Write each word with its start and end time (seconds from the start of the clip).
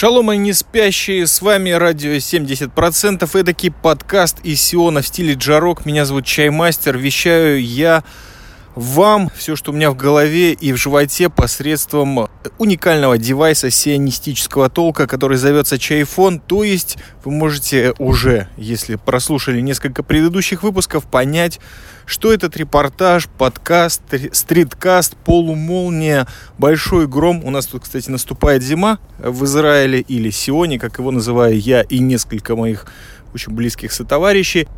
Шалом, 0.00 0.24
мои 0.24 0.38
не 0.38 0.54
спящие, 0.54 1.26
с 1.26 1.42
вами 1.42 1.72
радио 1.72 2.12
70%, 2.12 3.38
эдакий 3.38 3.70
подкаст 3.70 4.38
из 4.42 4.62
Сиона 4.62 5.02
в 5.02 5.06
стиле 5.06 5.34
джарок. 5.34 5.84
Меня 5.84 6.06
зовут 6.06 6.24
Чаймастер, 6.24 6.96
вещаю 6.96 7.62
я 7.62 8.02
вам 8.74 9.30
все, 9.36 9.56
что 9.56 9.72
у 9.72 9.74
меня 9.74 9.90
в 9.90 9.96
голове 9.96 10.52
и 10.52 10.72
в 10.72 10.76
животе 10.76 11.28
посредством 11.28 12.28
уникального 12.58 13.18
девайса 13.18 13.70
сионистического 13.70 14.70
толка, 14.70 15.06
который 15.06 15.36
зовется 15.36 15.78
Чайфон. 15.78 16.38
То 16.38 16.62
есть 16.62 16.96
вы 17.24 17.32
можете 17.32 17.94
уже, 17.98 18.48
если 18.56 18.94
прослушали 18.94 19.60
несколько 19.60 20.02
предыдущих 20.02 20.62
выпусков, 20.62 21.06
понять, 21.06 21.60
что 22.06 22.32
этот 22.32 22.56
репортаж, 22.56 23.28
подкаст, 23.28 24.02
стриткаст, 24.32 25.16
полумолния, 25.16 26.26
большой 26.58 27.06
гром. 27.06 27.44
У 27.44 27.50
нас 27.50 27.66
тут, 27.66 27.82
кстати, 27.84 28.10
наступает 28.10 28.62
зима 28.62 28.98
в 29.18 29.44
Израиле 29.44 30.00
или 30.00 30.30
Сионе, 30.30 30.78
как 30.78 30.98
его 30.98 31.10
называю 31.10 31.58
я 31.58 31.82
и 31.82 31.98
несколько 31.98 32.56
моих 32.56 32.86
очень 33.34 33.52
близких 33.52 33.92
сотоварищей. 33.92 34.68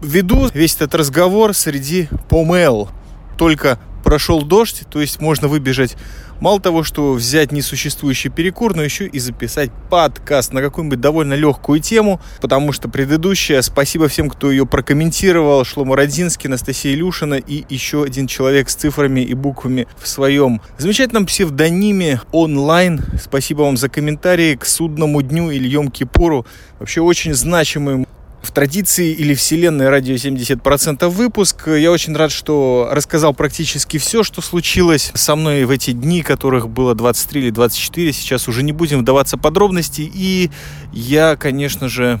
Веду 0.00 0.48
весь 0.52 0.74
этот 0.74 0.96
разговор 0.96 1.54
среди 1.54 2.08
помел, 2.28 2.90
только 3.36 3.78
прошел 4.02 4.42
дождь, 4.42 4.82
то 4.90 5.00
есть 5.00 5.20
можно 5.20 5.48
выбежать 5.48 5.96
мало 6.40 6.60
того, 6.60 6.82
что 6.82 7.12
взять 7.12 7.52
несуществующий 7.52 8.28
перекур, 8.28 8.74
но 8.74 8.82
еще 8.82 9.06
и 9.06 9.18
записать 9.20 9.70
подкаст 9.90 10.52
на 10.52 10.60
какую-нибудь 10.60 11.00
довольно 11.00 11.34
легкую 11.34 11.80
тему, 11.80 12.20
потому 12.40 12.72
что 12.72 12.88
предыдущая, 12.88 13.62
спасибо 13.62 14.08
всем, 14.08 14.28
кто 14.28 14.50
ее 14.50 14.66
прокомментировал, 14.66 15.64
Шлома 15.64 15.96
Родзинский, 15.96 16.48
Анастасия 16.48 16.94
Илюшина 16.94 17.34
и 17.34 17.64
еще 17.68 18.02
один 18.02 18.26
человек 18.26 18.68
с 18.68 18.74
цифрами 18.74 19.20
и 19.20 19.34
буквами 19.34 19.86
в 20.00 20.08
своем 20.08 20.60
замечательном 20.78 21.26
псевдониме 21.26 22.20
онлайн. 22.32 23.04
Спасибо 23.22 23.62
вам 23.62 23.76
за 23.76 23.88
комментарии 23.88 24.56
к 24.56 24.66
судному 24.66 25.22
дню 25.22 25.50
или 25.50 25.70
Йом-Кипуру. 25.70 26.44
Вообще 26.80 27.00
очень 27.00 27.34
значимый 27.34 28.04
в 28.42 28.50
традиции 28.50 29.12
или 29.12 29.34
вселенной 29.34 29.88
радио 29.88 30.14
70% 30.14 31.08
выпуск. 31.08 31.68
Я 31.68 31.92
очень 31.92 32.14
рад, 32.14 32.32
что 32.32 32.88
рассказал 32.90 33.34
практически 33.34 33.98
все, 33.98 34.22
что 34.22 34.42
случилось 34.42 35.12
со 35.14 35.36
мной 35.36 35.64
в 35.64 35.70
эти 35.70 35.92
дни, 35.92 36.22
которых 36.22 36.68
было 36.68 36.94
23 36.94 37.40
или 37.40 37.50
24. 37.50 38.12
Сейчас 38.12 38.48
уже 38.48 38.62
не 38.62 38.72
будем 38.72 39.00
вдаваться 39.00 39.36
в 39.36 39.40
подробности. 39.40 40.10
И 40.12 40.50
я, 40.92 41.36
конечно 41.36 41.88
же, 41.88 42.20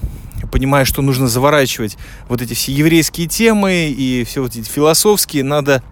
понимаю, 0.50 0.86
что 0.86 1.02
нужно 1.02 1.26
заворачивать 1.28 1.98
вот 2.28 2.40
эти 2.40 2.54
все 2.54 2.72
еврейские 2.72 3.26
темы 3.26 3.88
и 3.88 4.24
все 4.24 4.42
вот 4.42 4.54
эти 4.54 4.68
философские. 4.68 5.42
Надо 5.42 5.82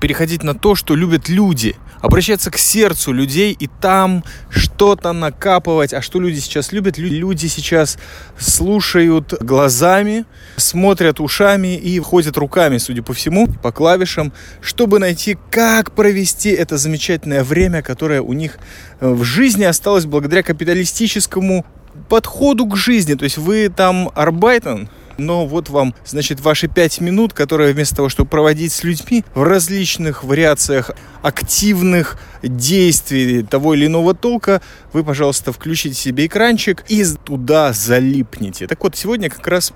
переходить 0.00 0.42
на 0.42 0.54
то, 0.54 0.74
что 0.74 0.94
любят 0.94 1.28
люди– 1.28 1.76
обращаться 2.00 2.50
к 2.50 2.58
сердцу 2.58 3.12
людей 3.12 3.56
и 3.58 3.68
там 3.80 4.24
что-то 4.48 5.12
накапывать. 5.12 5.94
А 5.94 6.02
что 6.02 6.20
люди 6.20 6.38
сейчас 6.40 6.72
любят? 6.72 6.98
Люди 6.98 7.46
сейчас 7.46 7.98
слушают 8.38 9.34
глазами, 9.40 10.24
смотрят 10.56 11.20
ушами 11.20 11.76
и 11.76 11.98
ходят 12.00 12.36
руками, 12.36 12.78
судя 12.78 13.02
по 13.02 13.12
всему, 13.12 13.46
по 13.46 13.72
клавишам, 13.72 14.32
чтобы 14.60 14.98
найти, 14.98 15.36
как 15.50 15.92
провести 15.92 16.50
это 16.50 16.76
замечательное 16.76 17.44
время, 17.44 17.82
которое 17.82 18.22
у 18.22 18.32
них 18.32 18.58
э, 19.00 19.08
в 19.08 19.22
жизни 19.24 19.64
осталось 19.64 20.06
благодаря 20.06 20.42
капиталистическому 20.42 21.64
подходу 22.08 22.66
к 22.66 22.76
жизни. 22.76 23.14
То 23.14 23.24
есть 23.24 23.38
вы 23.38 23.68
там 23.68 24.10
арбайтен, 24.14 24.88
но 25.20 25.46
вот 25.46 25.68
вам, 25.68 25.94
значит, 26.04 26.40
ваши 26.40 26.66
пять 26.66 27.00
минут, 27.00 27.32
которые 27.32 27.72
вместо 27.72 27.96
того, 27.96 28.08
чтобы 28.08 28.28
проводить 28.28 28.72
с 28.72 28.82
людьми 28.82 29.24
в 29.34 29.42
различных 29.42 30.24
вариациях 30.24 30.90
активных 31.22 32.18
действий 32.42 33.42
того 33.42 33.74
или 33.74 33.86
иного 33.86 34.14
толка, 34.14 34.62
вы, 34.92 35.04
пожалуйста, 35.04 35.52
включите 35.52 35.94
себе 35.94 36.26
экранчик 36.26 36.84
и 36.88 37.04
туда 37.24 37.72
залипните. 37.72 38.66
Так 38.66 38.82
вот, 38.82 38.96
сегодня 38.96 39.30
как 39.30 39.46
раз 39.46 39.72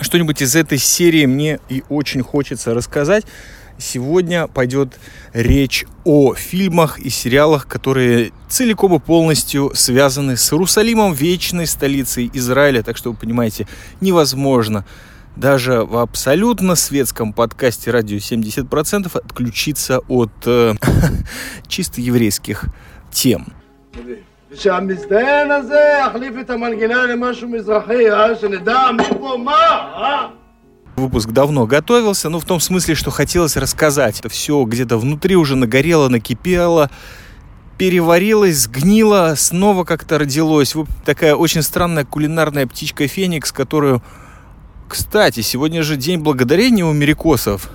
что-нибудь 0.00 0.42
из 0.42 0.54
этой 0.54 0.78
серии 0.78 1.26
мне 1.26 1.60
и 1.68 1.82
очень 1.88 2.22
хочется 2.22 2.74
рассказать. 2.74 3.24
Сегодня 3.77 4.47
пойдет 4.47 4.99
речь 5.33 5.85
о 6.03 6.33
фильмах 6.33 6.99
и 6.99 7.09
сериалах, 7.09 7.65
которые 7.67 8.31
целиком 8.49 8.95
и 8.95 8.99
полностью 8.99 9.71
связаны 9.73 10.35
с 10.35 10.51
Иерусалимом, 10.51 11.13
вечной 11.13 11.65
столицей 11.65 12.29
Израиля. 12.33 12.83
Так 12.83 12.97
что 12.97 13.11
вы 13.11 13.15
понимаете, 13.15 13.67
невозможно 14.01 14.85
даже 15.37 15.85
в 15.85 15.97
абсолютно 15.97 16.75
светском 16.75 17.31
подкасте 17.31 17.91
«Радио 17.91 18.17
70%» 18.17 19.17
отключиться 19.17 19.99
от 20.09 20.31
э, 20.45 20.73
чисто 21.67 22.01
еврейских 22.01 22.65
тем. 23.11 23.47
שהמזדיין 24.53 25.51
הזה 25.51 25.79
יחליף 26.05 26.33
את 26.41 26.49
המנגינה 26.49 27.05
למשהו 27.05 27.49
מזרחי, 27.49 28.03
שנדע 28.41 28.89
מפה 28.97 29.37
מה, 29.43 30.29
Выпуск 30.96 31.30
давно 31.30 31.66
готовился, 31.66 32.28
но 32.28 32.38
в 32.38 32.44
том 32.44 32.60
смысле, 32.60 32.94
что 32.94 33.10
хотелось 33.10 33.56
рассказать. 33.56 34.20
Это 34.20 34.28
все 34.28 34.62
где-то 34.62 34.96
внутри 34.96 35.34
уже 35.34 35.56
нагорело, 35.56 36.08
накипело, 36.08 36.88
переварилось, 37.78 38.58
сгнило, 38.58 39.34
снова 39.36 39.82
как-то 39.84 40.18
родилось. 40.18 40.76
Вот 40.76 40.88
такая 41.04 41.34
очень 41.34 41.62
странная 41.62 42.04
кулинарная 42.04 42.66
птичка 42.66 43.08
Феникс, 43.08 43.50
которую... 43.50 44.02
Кстати, 44.88 45.40
сегодня 45.40 45.82
же 45.82 45.96
день 45.96 46.20
благодарения 46.20 46.84
у 46.84 46.90
америкосов. 46.90 47.70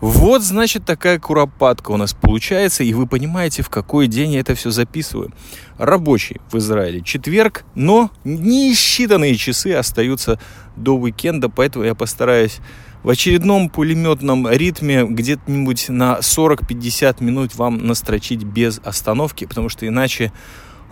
Вот, 0.00 0.42
значит, 0.42 0.84
такая 0.84 1.18
куропатка 1.18 1.90
у 1.90 1.96
нас 1.96 2.12
получается, 2.12 2.84
и 2.84 2.92
вы 2.92 3.06
понимаете, 3.06 3.62
в 3.62 3.70
какой 3.70 4.08
день 4.08 4.32
я 4.32 4.40
это 4.40 4.54
все 4.54 4.70
записываю. 4.70 5.32
Рабочий 5.78 6.40
в 6.50 6.58
Израиле 6.58 7.00
четверг, 7.00 7.64
но 7.74 8.10
несчитанные 8.24 9.36
часы 9.36 9.72
остаются 9.72 10.38
до 10.76 10.96
уикенда, 10.96 11.48
поэтому 11.48 11.84
я 11.84 11.94
постараюсь 11.94 12.58
в 13.02 13.08
очередном 13.08 13.70
пулеметном 13.70 14.48
ритме 14.48 15.04
где-нибудь 15.08 15.88
на 15.88 16.18
40-50 16.18 17.22
минут 17.22 17.54
вам 17.54 17.86
настрочить 17.86 18.42
без 18.42 18.80
остановки, 18.84 19.46
потому 19.46 19.68
что 19.68 19.86
иначе 19.86 20.32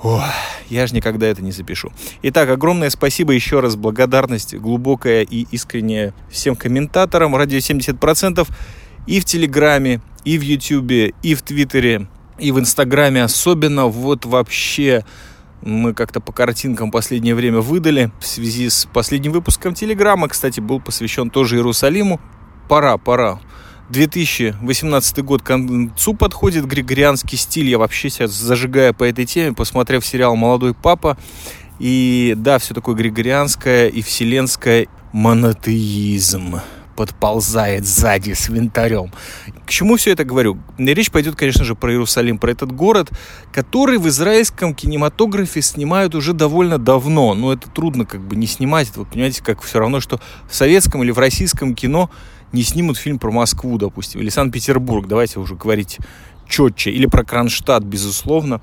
Ох, 0.02 0.22
я 0.68 0.86
же 0.86 0.94
никогда 0.94 1.26
это 1.26 1.42
не 1.42 1.50
запишу. 1.50 1.90
Итак, 2.22 2.50
огромное 2.50 2.90
спасибо 2.90 3.32
еще 3.32 3.60
раз, 3.60 3.74
благодарность 3.74 4.54
глубокая 4.54 5.22
и 5.22 5.46
искренняя 5.50 6.12
всем 6.30 6.56
комментаторам. 6.56 7.34
Радио 7.34 7.56
70% 7.56 8.46
и 9.06 9.20
в 9.20 9.24
Телеграме, 9.24 10.00
и 10.24 10.38
в 10.38 10.42
Ютубе, 10.42 11.14
и 11.22 11.34
в 11.34 11.42
Твиттере, 11.42 12.08
и 12.38 12.52
в 12.52 12.58
Инстаграме. 12.58 13.22
Особенно 13.22 13.86
вот 13.86 14.24
вообще 14.24 15.04
мы 15.62 15.94
как-то 15.94 16.20
по 16.20 16.32
картинкам 16.32 16.90
последнее 16.90 17.34
время 17.34 17.60
выдали 17.60 18.10
в 18.20 18.26
связи 18.26 18.68
с 18.68 18.86
последним 18.92 19.32
выпуском 19.32 19.74
Телеграма. 19.74 20.28
Кстати, 20.28 20.60
был 20.60 20.80
посвящен 20.80 21.30
тоже 21.30 21.56
Иерусалиму. 21.56 22.20
Пора, 22.68 22.98
пора. 22.98 23.40
2018 23.90 25.24
год 25.24 25.42
к 25.42 25.46
концу 25.46 26.14
подходит, 26.14 26.66
григорианский 26.66 27.36
стиль. 27.36 27.68
Я 27.68 27.78
вообще 27.78 28.08
сейчас 28.08 28.32
зажигаю 28.32 28.94
по 28.94 29.04
этой 29.04 29.26
теме, 29.26 29.52
посмотрев 29.52 30.04
сериал 30.06 30.36
«Молодой 30.36 30.74
папа». 30.74 31.18
И 31.78 32.34
да, 32.36 32.58
все 32.58 32.72
такое 32.72 32.94
григорианское 32.94 33.88
и 33.88 34.00
вселенское 34.00 34.86
монотеизм 35.12 36.60
подползает 36.96 37.86
сзади 37.86 38.32
с 38.32 38.48
винтарем. 38.48 39.12
К 39.66 39.70
чему 39.70 39.96
все 39.96 40.12
это 40.12 40.24
говорю? 40.24 40.58
Речь 40.78 41.10
пойдет, 41.10 41.36
конечно 41.36 41.64
же, 41.64 41.74
про 41.74 41.92
Иерусалим, 41.92 42.38
про 42.38 42.50
этот 42.50 42.72
город, 42.72 43.10
который 43.52 43.98
в 43.98 44.08
израильском 44.08 44.74
кинематографе 44.74 45.62
снимают 45.62 46.14
уже 46.14 46.32
довольно 46.32 46.78
давно. 46.78 47.34
Но 47.34 47.52
это 47.52 47.70
трудно 47.70 48.04
как 48.04 48.20
бы 48.20 48.36
не 48.36 48.46
снимать. 48.46 48.90
Это, 48.90 49.00
вы 49.00 49.06
понимаете, 49.06 49.42
как 49.42 49.62
все 49.62 49.78
равно, 49.78 50.00
что 50.00 50.20
в 50.48 50.54
советском 50.54 51.02
или 51.02 51.10
в 51.10 51.18
российском 51.18 51.74
кино 51.74 52.10
не 52.52 52.62
снимут 52.62 52.96
фильм 52.96 53.18
про 53.18 53.30
Москву, 53.30 53.78
допустим, 53.78 54.20
или 54.20 54.28
Санкт-Петербург, 54.28 55.08
давайте 55.08 55.40
уже 55.40 55.56
говорить 55.56 55.98
четче, 56.48 56.90
или 56.90 57.06
про 57.06 57.24
Кронштадт, 57.24 57.84
безусловно. 57.84 58.60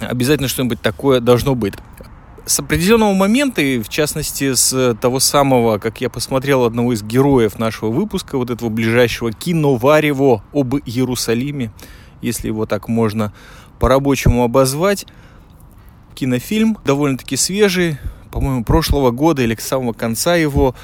Обязательно 0.00 0.48
что-нибудь 0.48 0.80
такое 0.80 1.20
должно 1.20 1.54
быть 1.54 1.74
с 2.44 2.58
определенного 2.58 3.14
момента, 3.14 3.62
и 3.62 3.78
в 3.80 3.88
частности 3.88 4.54
с 4.54 4.96
того 5.00 5.20
самого, 5.20 5.78
как 5.78 6.00
я 6.00 6.10
посмотрел 6.10 6.64
одного 6.64 6.92
из 6.92 7.02
героев 7.02 7.58
нашего 7.58 7.90
выпуска, 7.90 8.36
вот 8.36 8.50
этого 8.50 8.68
ближайшего 8.68 9.32
киноварево 9.32 10.42
об 10.52 10.74
Иерусалиме, 10.74 11.72
если 12.20 12.48
его 12.48 12.66
так 12.66 12.88
можно 12.88 13.32
по-рабочему 13.78 14.44
обозвать. 14.44 15.06
Кинофильм 16.14 16.76
довольно-таки 16.84 17.36
свежий, 17.36 17.98
по-моему, 18.30 18.64
прошлого 18.64 19.10
года 19.10 19.42
или 19.42 19.54
к 19.54 19.60
самого 19.60 19.92
конца 19.92 20.36
его. 20.36 20.74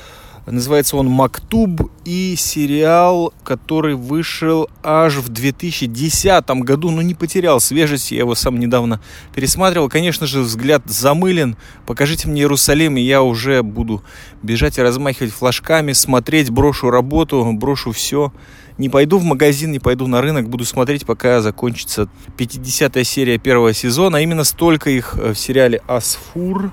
Называется 0.51 0.97
он 0.97 1.09
«Мактуб», 1.09 1.91
и 2.09 2.37
сериал, 2.37 3.35
который 3.45 3.95
вышел 3.95 4.71
аж 4.83 5.17
в 5.17 5.29
2010 5.29 6.49
году, 6.63 6.91
но 6.91 7.03
не 7.03 7.13
потерял 7.13 7.61
свежесть, 7.61 8.13
я 8.13 8.21
его 8.21 8.35
сам 8.35 8.59
недавно 8.59 9.03
пересматривал. 9.35 9.91
Конечно 9.91 10.27
же, 10.27 10.41
взгляд 10.41 10.83
замылен. 10.87 11.59
Покажите 11.87 12.29
мне 12.29 12.41
Иерусалим, 12.41 12.97
и 12.97 13.03
я 13.03 13.23
уже 13.23 13.63
буду 13.63 14.03
бежать 14.43 14.79
и 14.79 14.83
размахивать 14.83 15.35
флажками, 15.35 15.93
смотреть, 15.93 16.49
брошу 16.49 16.89
работу, 16.89 17.47
брошу 17.53 17.93
все. 17.93 18.33
Не 18.79 18.89
пойду 18.89 19.19
в 19.19 19.25
магазин, 19.25 19.73
не 19.73 19.81
пойду 19.81 20.07
на 20.07 20.21
рынок, 20.21 20.49
буду 20.49 20.65
смотреть, 20.65 21.05
пока 21.05 21.41
закончится 21.41 22.09
50-я 22.37 23.03
серия 23.03 23.39
первого 23.39 23.73
сезона. 23.73 24.19
А 24.19 24.21
именно 24.21 24.45
столько 24.45 24.89
их 24.91 25.17
э, 25.19 25.33
в 25.33 25.39
сериале 25.39 25.83
«Асфур», 25.89 26.71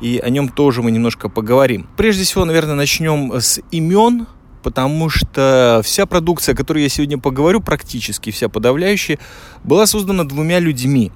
и 0.00 0.18
о 0.18 0.30
нем 0.30 0.48
тоже 0.48 0.82
мы 0.82 0.90
немножко 0.90 1.28
поговорим. 1.28 1.86
Прежде 1.96 2.24
всего, 2.24 2.44
наверное, 2.44 2.74
начнем 2.74 3.32
с 3.34 3.60
имен, 3.70 4.26
потому 4.64 5.08
что 5.08 5.80
вся 5.84 6.06
продукция, 6.06 6.54
о 6.54 6.56
которой 6.56 6.82
я 6.82 6.88
сегодня 6.88 7.18
поговорю, 7.18 7.60
практически 7.60 8.30
вся 8.30 8.48
подавляющая, 8.48 9.20
была 9.62 9.86
создана 9.86 10.24
двумя 10.24 10.58
людьми. 10.58 11.12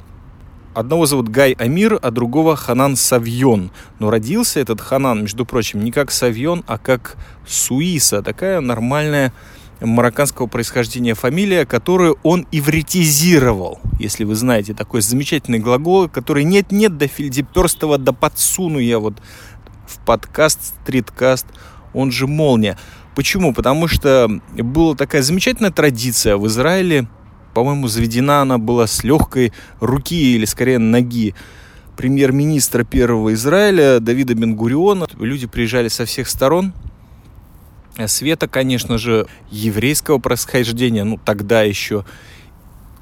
Одного 0.75 1.07
зовут 1.07 1.29
Гай 1.29 1.55
Амир, 1.55 1.99
а 2.01 2.13
другого 2.13 2.55
Ханан 2.55 2.95
Савьон. 2.95 3.73
Но 3.99 4.11
родился 4.11 4.61
этот 4.61 4.81
Ханан, 4.81 5.23
между 5.23 5.45
прочим, 5.45 5.83
не 5.83 5.91
как 5.91 6.13
Савьон, 6.13 6.63
а 6.69 6.79
как 6.79 7.17
Суиса. 7.49 8.23
Такая 8.23 8.61
нормальная 8.61 9.33
марокканского 9.81 10.47
происхождения 10.47 11.15
фамилия, 11.15 11.67
которую 11.67 12.19
он 12.23 12.47
ивритизировал. 12.51 13.81
Если 13.99 14.25
вы 14.25 14.35
знаете 14.35 14.75
такой 14.75 15.03
замечательный 15.03 15.59
глагол, 15.59 16.09
который 16.09 16.45
нет-нет, 16.45 16.97
до 16.97 17.07
Фильдеперстова, 17.07 17.99
да 17.99 18.13
подсуну 18.13 18.79
я 18.79 18.99
вот 18.99 19.15
в 19.87 19.99
подкаст, 20.05 20.75
стриткаст, 20.83 21.47
он 21.95 22.11
же 22.13 22.27
«Молния». 22.27 22.79
Почему? 23.15 23.53
Потому 23.53 23.89
что 23.89 24.29
была 24.53 24.95
такая 24.95 25.23
замечательная 25.23 25.73
традиция 25.73 26.37
в 26.37 26.47
Израиле, 26.47 27.09
по-моему, 27.55 27.89
заведена 27.89 28.43
она 28.43 28.59
была 28.59 28.87
с 28.87 29.03
легкой 29.03 29.53
руки 29.81 30.37
или 30.37 30.45
скорее 30.45 30.79
ноги 30.79 31.35
премьер-министра 31.97 32.85
первого 32.85 33.35
Израиля 33.35 33.99
Давида 33.99 34.35
Бенгуриона. 34.35 35.09
Люди 35.19 35.49
приезжали 35.49 35.89
со 35.89 36.05
всех 36.05 36.29
сторон, 36.29 36.73
Света, 38.07 38.47
конечно 38.47 38.99
же, 38.99 39.27
еврейского 39.51 40.19
происхождения, 40.19 41.05
ну 41.05 41.19
тогда 41.19 41.63
еще. 41.63 42.05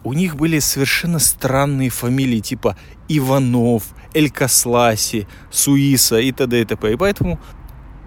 У 0.05 0.13
них 0.13 0.37
были 0.37 0.61
совершенно 0.61 1.19
странные 1.19 1.91
фамилии, 1.91 2.41
типа 2.41 2.77
Иванов, 3.09 3.85
Элькасласи, 4.15 5.27
Суиса 5.51 6.19
и 6.19 6.33
т.д. 6.33 6.63
и 6.63 6.65
т.п. 6.65 6.93
И 6.93 6.97
поэтому 6.97 7.41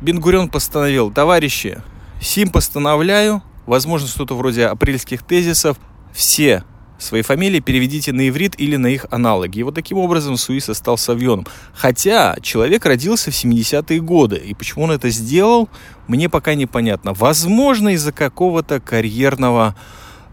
Бенгурион 0.01 0.49
постановил, 0.49 1.11
товарищи, 1.11 1.81
сим 2.21 2.49
постановляю, 2.49 3.43
возможно, 3.65 4.07
что-то 4.07 4.35
вроде 4.35 4.65
апрельских 4.65 5.23
тезисов, 5.23 5.77
все 6.13 6.63
свои 6.99 7.21
фамилии 7.21 7.59
переведите 7.59 8.13
на 8.13 8.27
иврит 8.27 8.53
или 8.57 8.75
на 8.75 8.87
их 8.87 9.05
аналоги. 9.09 9.59
И 9.59 9.63
вот 9.63 9.75
таким 9.75 9.97
образом 9.97 10.37
Суиса 10.37 10.73
стал 10.73 10.97
Савьоном. 10.97 11.47
Хотя 11.73 12.35
человек 12.41 12.85
родился 12.85 13.31
в 13.31 13.33
70-е 13.33 13.99
годы. 14.01 14.35
И 14.35 14.53
почему 14.53 14.83
он 14.83 14.91
это 14.91 15.09
сделал, 15.09 15.69
мне 16.07 16.29
пока 16.29 16.53
непонятно. 16.55 17.13
Возможно, 17.13 17.89
из-за 17.89 18.11
какого-то 18.11 18.79
карьерного 18.79 19.75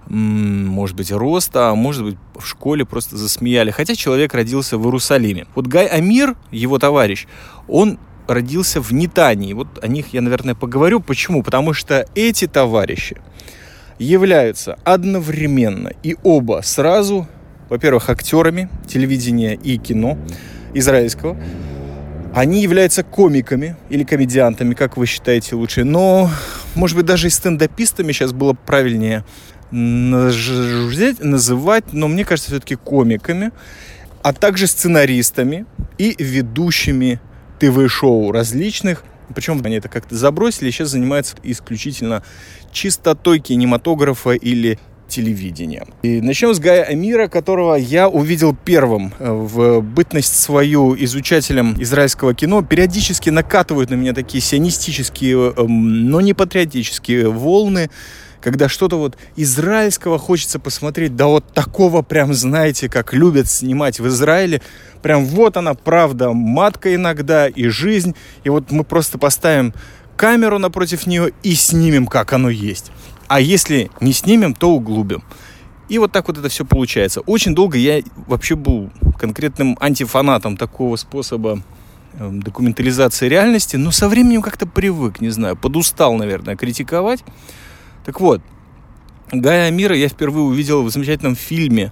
может 0.09 0.95
быть, 0.97 1.11
роста, 1.11 1.71
а 1.71 1.75
может 1.75 2.05
быть, 2.05 2.17
в 2.37 2.47
школе 2.47 2.85
просто 2.85 3.17
засмеяли. 3.17 3.73
Хотя 3.73 3.97
человек 3.97 4.35
родился 4.35 4.79
в 4.79 4.85
Иерусалиме. 4.85 5.47
Вот 5.55 5.67
Гай 5.67 5.87
Амир, 5.87 6.37
его 6.53 6.79
товарищ, 6.79 7.27
он 7.67 7.99
родился 8.29 8.81
в 8.81 8.93
Нитании. 8.93 9.53
Вот 9.53 9.67
о 9.83 9.89
них 9.89 10.13
я, 10.13 10.21
наверное, 10.21 10.55
поговорю. 10.55 11.01
Почему? 11.01 11.43
Потому 11.43 11.73
что 11.73 12.07
эти 12.15 12.47
товарищи, 12.47 13.21
являются 13.99 14.79
одновременно 14.85 15.93
и 16.03 16.17
оба 16.23 16.61
сразу, 16.63 17.27
во-первых, 17.69 18.11
актерами 18.11 18.69
телевидения 18.87 19.55
и 19.55 19.79
кино 19.79 20.19
израильского. 20.75 21.37
Они 22.35 22.63
являются 22.63 23.03
комиками 23.03 23.77
или 23.89 24.05
комедиантами, 24.05 24.75
как 24.75 24.99
вы 24.99 25.07
считаете 25.07 25.57
лучше. 25.57 25.85
Но, 25.85 26.31
может 26.75 26.97
быть, 26.97 27.07
даже 27.07 27.29
и 27.29 27.31
стендапистами 27.31 28.13
сейчас 28.13 28.33
было 28.33 28.53
правильнее 28.53 29.25
называть, 29.71 31.93
но 31.93 32.09
мне 32.09 32.25
кажется, 32.25 32.51
все-таки 32.51 32.77
комиками, 32.77 33.51
а 34.23 34.33
также 34.33 34.67
сценаристами 34.67 35.67
и 35.99 36.15
ведущими 36.19 37.21
ТВ-шоу 37.59 38.33
различных– 38.33 39.03
причем 39.35 39.61
они 39.65 39.77
это 39.77 39.89
как-то 39.89 40.15
забросили, 40.17 40.71
сейчас 40.71 40.91
занимаются 40.91 41.37
исключительно 41.43 42.23
чистотой 42.73 43.39
кинематографа 43.41 44.31
или 44.33 44.79
телевидения. 45.09 45.87
И 46.03 46.21
начнем 46.21 46.55
с 46.55 46.59
Гая 46.59 46.83
Амира, 46.83 47.29
которого 47.29 47.75
я 47.75 48.09
увидел 48.09 48.55
первым 48.55 49.13
э, 49.19 49.31
в 49.31 49.81
бытность 49.81 50.41
свою 50.41 50.97
изучателем 50.97 51.81
израильского 51.81 52.35
кино. 52.35 52.63
Периодически 52.63 53.31
накатывают 53.31 53.91
на 53.91 53.95
меня 53.95 54.15
такие 54.15 54.43
сионистические, 54.43 55.55
эм, 55.57 56.11
но 56.11 56.21
не 56.21 56.35
патриотические 56.35 57.31
волны 57.31 57.91
когда 58.41 58.69
что-то 58.69 58.97
вот 58.97 59.17
израильского 59.37 60.19
хочется 60.19 60.59
посмотреть, 60.59 61.17
да 61.17 61.27
вот 61.27 61.53
такого 61.53 62.03
прям, 62.03 62.35
знаете, 62.35 62.89
как 62.89 63.13
любят 63.13 63.49
снимать 63.49 64.01
в 64.01 64.07
Израиле, 64.09 64.63
прям 65.03 65.25
вот 65.25 65.57
она, 65.57 65.75
правда, 65.75 66.33
матка 66.33 66.95
иногда 66.95 67.49
и 67.49 67.69
жизнь, 67.69 68.15
и 68.45 68.51
вот 68.51 68.71
мы 68.71 68.85
просто 68.85 69.19
поставим 69.19 69.75
камеру 70.17 70.59
напротив 70.59 71.07
нее 71.07 71.33
и 71.43 71.55
снимем, 71.55 72.07
как 72.07 72.33
оно 72.33 72.51
есть. 72.51 72.91
А 73.29 73.41
если 73.41 73.91
не 74.01 74.13
снимем, 74.13 74.55
то 74.55 74.71
углубим. 74.71 75.23
И 75.89 75.99
вот 75.99 76.13
так 76.13 76.27
вот 76.29 76.39
это 76.39 76.49
все 76.49 76.65
получается. 76.65 77.21
Очень 77.21 77.55
долго 77.55 77.79
я 77.79 78.03
вообще 78.27 78.57
был 78.57 78.91
конкретным 79.19 79.77
антифанатом 79.81 80.57
такого 80.57 80.97
способа 80.97 81.63
эм, 82.15 82.43
документализации 82.43 83.29
реальности, 83.29 83.77
но 83.77 83.93
со 83.93 84.09
временем 84.09 84.43
как-то 84.43 84.67
привык, 84.67 85.21
не 85.21 85.31
знаю, 85.31 85.57
подустал, 85.57 86.15
наверное, 86.15 86.57
критиковать. 86.57 87.25
Так 88.07 88.21
вот, 88.21 88.41
Гая 89.33 89.67
Амира 89.67 89.97
я 89.97 90.09
впервые 90.09 90.45
увидел 90.45 90.85
в 90.85 90.91
замечательном 90.91 91.35
фильме 91.35 91.91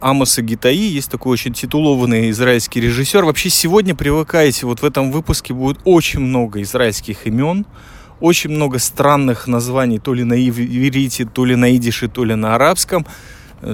Амоса 0.00 0.40
Гитаи. 0.40 0.74
Есть 0.74 1.10
такой 1.10 1.34
очень 1.34 1.52
титулованный 1.52 2.30
израильский 2.30 2.80
режиссер. 2.80 3.26
Вообще 3.26 3.50
сегодня 3.50 3.94
привыкаете, 3.94 4.64
вот 4.64 4.80
в 4.80 4.84
этом 4.86 5.12
выпуске 5.12 5.52
будет 5.52 5.80
очень 5.84 6.20
много 6.20 6.62
израильских 6.62 7.26
имен, 7.26 7.66
очень 8.20 8.48
много 8.48 8.78
странных 8.78 9.46
названий, 9.46 9.98
то 9.98 10.14
ли 10.14 10.24
на 10.24 10.32
иврите, 10.32 11.26
то 11.26 11.44
ли 11.44 11.56
на 11.56 11.76
идише, 11.76 12.08
то 12.08 12.24
ли 12.24 12.34
на 12.34 12.54
арабском. 12.54 13.04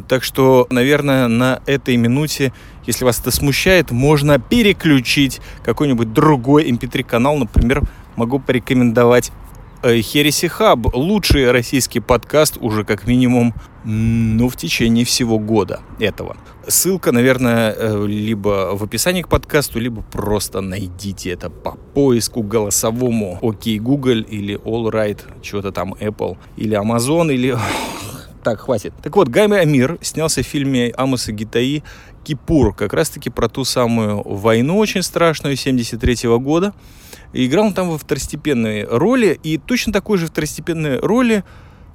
Так 0.09 0.25
что, 0.25 0.67
наверное, 0.71 1.29
на 1.29 1.63
этой 1.67 1.97
минуте, 1.97 2.53
если 2.85 3.05
вас 3.05 3.21
это 3.21 3.31
смущает, 3.31 3.93
можно 3.93 4.41
переключить 4.41 5.41
какой-нибудь 5.65 6.13
другой 6.13 6.69
MP3 6.69 7.05
канал. 7.05 7.39
Например, 7.39 7.83
могу 8.17 8.41
порекомендовать 8.41 9.31
Хереси 9.83 10.47
Хаб. 10.49 10.95
Лучший 10.95 11.51
российский 11.51 12.01
подкаст 12.01 12.59
уже 12.61 12.85
как 12.85 13.07
минимум, 13.07 13.55
ну, 13.85 14.51
в 14.51 14.57
течение 14.57 15.07
всего 15.07 15.39
года 15.39 15.81
этого. 15.99 16.37
Ссылка, 16.69 17.13
наверное, 17.13 17.75
э, 17.75 18.07
либо 18.07 18.73
в 18.75 18.85
описании 18.85 19.23
к 19.23 19.29
подкасту, 19.29 19.81
либо 19.81 20.03
просто 20.03 20.61
найдите 20.61 21.31
это 21.31 21.49
по 21.49 21.79
поиску 21.95 22.43
голосовому. 22.43 23.39
Окей, 23.41 23.79
Google 23.79 24.21
или 24.21 24.59
All 24.59 24.91
Right, 24.93 25.19
чего-то 25.41 25.73
там 25.73 25.95
Apple, 25.95 26.37
или 26.59 26.77
Amazon, 26.77 27.33
или... 27.33 27.57
Так, 28.45 28.61
хватит. 28.61 28.95
Так 29.03 29.17
вот, 29.17 29.29
Гайме 29.29 29.59
Амир 29.59 29.99
снялся 30.01 30.43
в 30.43 30.47
фильме 30.47 30.93
Амоса 30.97 31.33
Гитаи 31.33 31.83
«Кипур», 32.25 32.75
как 32.75 32.95
раз-таки 32.95 33.29
про 33.31 33.49
ту 33.49 33.65
самую 33.65 34.23
войну 34.23 34.79
очень 34.79 35.03
страшную 35.03 35.57
73 35.57 36.27
-го 36.27 36.39
года. 36.39 36.75
И 37.33 37.47
играл 37.47 37.67
он 37.67 37.75
там 37.75 37.91
во 37.91 37.99
второстепенной 37.99 38.85
роли, 38.85 39.39
и 39.43 39.59
точно 39.59 39.93
такой 39.93 40.19
же 40.19 40.27
второстепенной 40.27 40.99
роли 40.99 41.45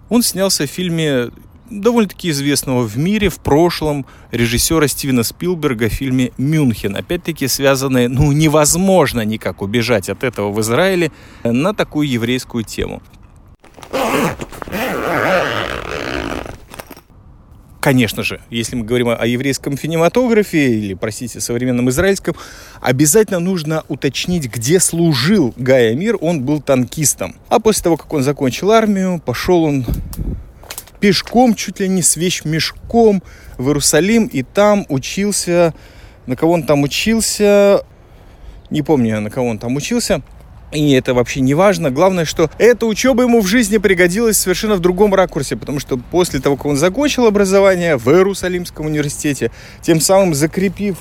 он 0.10 0.24
снялся 0.24 0.65
в 0.65 0.70
фильме 0.70 1.32
довольно-таки 1.70 2.30
известного 2.30 2.84
в 2.84 2.98
мире 2.98 3.30
в 3.30 3.39
прошлом 3.39 4.06
режиссера 4.32 4.88
Стивена 4.88 5.24
Спилберга 5.24 5.89
в 5.89 5.94
фильме 5.94 6.32
«Мюнхен». 6.38 6.96
Опять-таки 6.96 7.48
связанные, 7.48 8.08
ну, 8.08 8.32
невозможно 8.32 9.22
никак 9.22 9.62
убежать 9.62 10.10
от 10.10 10.24
этого 10.24 10.51
в 10.51 10.62
Израиле 10.62 11.12
на 11.44 11.74
такую 11.74 12.08
еврейскую 12.08 12.63
тему. 12.63 13.01
Конечно 17.86 18.24
же, 18.24 18.42
если 18.50 18.75
мы 18.75 18.84
говорим 18.84 19.10
о 19.10 19.27
еврейском 19.27 19.77
кинематографе 19.77 20.74
или, 20.74 20.96
простите, 20.96 21.39
современном 21.39 21.88
израильском, 21.92 22.36
обязательно 22.82 23.39
нужно 23.39 23.84
уточнить, 23.89 24.48
где 24.51 24.80
служил 24.80 25.54
Гай 25.56 25.92
Амир. 25.92 26.18
Он 26.20 26.42
был 26.42 26.62
танкистом. 26.62 27.36
А 27.48 27.60
после 27.60 27.84
того, 27.84 27.98
как 27.98 28.12
он 28.12 28.24
закончил 28.24 28.72
армию, 28.72 29.22
пошел 29.24 29.65
он 29.65 29.86
пешком, 31.00 31.54
чуть 31.54 31.80
ли 31.80 31.88
не 31.88 32.01
с 32.01 32.15
вещмешком 32.15 33.22
в 33.60 33.68
Иерусалим, 33.68 34.25
и 34.25 34.42
там 34.42 34.88
учился, 34.89 35.75
на 36.25 36.36
кого 36.36 36.54
он 36.54 36.63
там 36.63 36.82
учился, 36.82 37.86
не 38.72 38.82
помню, 38.82 39.22
на 39.22 39.30
кого 39.30 39.48
он 39.48 39.60
там 39.60 39.75
учился, 39.75 40.24
И 40.75 40.91
это 40.91 41.13
вообще 41.13 41.39
не 41.39 41.53
важно. 41.53 41.89
Главное, 41.89 42.25
что 42.25 42.50
эта 42.58 42.86
учеба 42.86 43.24
ему 43.24 43.41
в 43.41 43.48
жизни 43.48 43.77
пригодилась 43.77 44.38
совершенно 44.38 44.75
в 44.75 44.82
другом 44.82 45.15
ракурсе, 45.15 45.55
потому 45.55 45.79
что 45.79 45.98
после 45.98 46.41
того, 46.41 46.58
как 46.58 46.65
он 46.65 46.75
закончил 46.75 47.25
образование 47.25 47.96
в 47.98 48.08
Иерусалимском 48.10 48.86
университете, 48.86 49.51
тем 49.82 50.01
самым 50.01 50.34
закрепив 50.34 50.98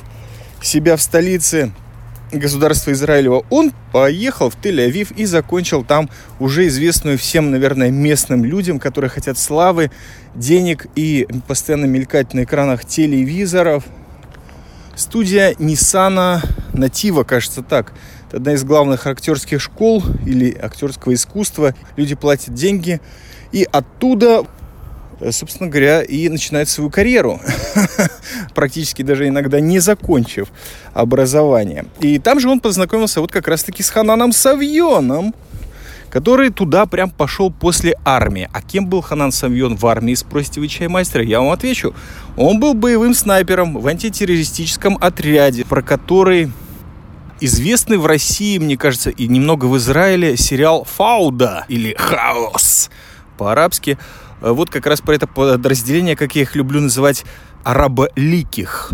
себя 0.62 0.96
в 0.96 1.02
столице 1.02 1.72
государства 2.32 2.92
Израилева, 2.92 3.44
он 3.50 3.72
поехал 3.92 4.50
в 4.50 4.56
Тель-Авив 4.56 5.14
и 5.16 5.24
закончил 5.24 5.84
там 5.84 6.08
уже 6.38 6.66
известную 6.68 7.18
всем, 7.18 7.50
наверное, 7.50 7.90
местным 7.90 8.44
людям, 8.44 8.78
которые 8.78 9.10
хотят 9.10 9.38
славы, 9.38 9.90
денег 10.34 10.86
и 10.94 11.26
постоянно 11.46 11.86
мелькать 11.86 12.32
на 12.32 12.44
экранах 12.44 12.84
телевизоров. 12.84 13.84
Студия 14.96 15.54
Ниссана 15.58 16.42
Натива, 16.72 17.24
кажется 17.24 17.62
так. 17.62 17.92
Это 18.34 18.40
одна 18.40 18.54
из 18.54 18.64
главных 18.64 19.06
актерских 19.06 19.60
школ 19.60 20.02
или 20.26 20.52
актерского 20.60 21.14
искусства. 21.14 21.72
Люди 21.96 22.16
платят 22.16 22.52
деньги, 22.52 23.00
и 23.52 23.64
оттуда 23.70 24.44
Э, 25.20 25.32
собственно 25.32 25.70
говоря, 25.70 26.02
и 26.02 26.28
начинает 26.28 26.68
свою 26.68 26.90
карьеру, 26.90 27.40
практически 28.54 29.02
даже 29.02 29.28
иногда 29.28 29.60
не 29.60 29.78
закончив 29.78 30.48
образование. 30.92 31.86
И 32.00 32.18
там 32.18 32.40
же 32.40 32.48
он 32.48 32.60
познакомился 32.60 33.20
вот 33.20 33.30
как 33.30 33.48
раз-таки 33.48 33.82
с 33.82 33.90
Хананом 33.90 34.32
Савьоном, 34.32 35.34
который 36.10 36.50
туда 36.50 36.86
прям 36.86 37.10
пошел 37.10 37.50
после 37.50 37.96
армии. 38.04 38.48
А 38.52 38.62
кем 38.62 38.86
был 38.86 39.00
Ханан 39.00 39.32
Савьон 39.32 39.76
в 39.76 39.86
армии, 39.86 40.14
спросите 40.14 40.60
вы 40.60 40.68
чаймастера? 40.68 41.24
Я 41.24 41.40
вам 41.40 41.50
отвечу. 41.50 41.94
Он 42.36 42.60
был 42.60 42.74
боевым 42.74 43.14
снайпером 43.14 43.78
в 43.78 43.86
антитеррористическом 43.86 44.98
отряде, 45.00 45.64
про 45.64 45.82
который 45.82 46.52
известный 47.44 47.96
в 47.96 48.06
России, 48.06 48.58
мне 48.58 48.76
кажется, 48.76 49.10
и 49.10 49.28
немного 49.28 49.66
в 49.66 49.76
Израиле 49.76 50.36
сериал 50.36 50.84
«Фауда» 50.84 51.64
или 51.68 51.94
«Хаос» 51.98 52.90
по-арабски– 53.36 53.98
Э, 54.44 54.50
вот 54.52 54.70
как 54.70 54.86
раз 54.86 55.00
про 55.00 55.14
это 55.14 55.26
подразделение, 55.26 56.16
как 56.16 56.36
я 56.36 56.42
их 56.42 56.54
люблю 56.54 56.80
называть, 56.80 57.24
араболиких. 57.64 58.92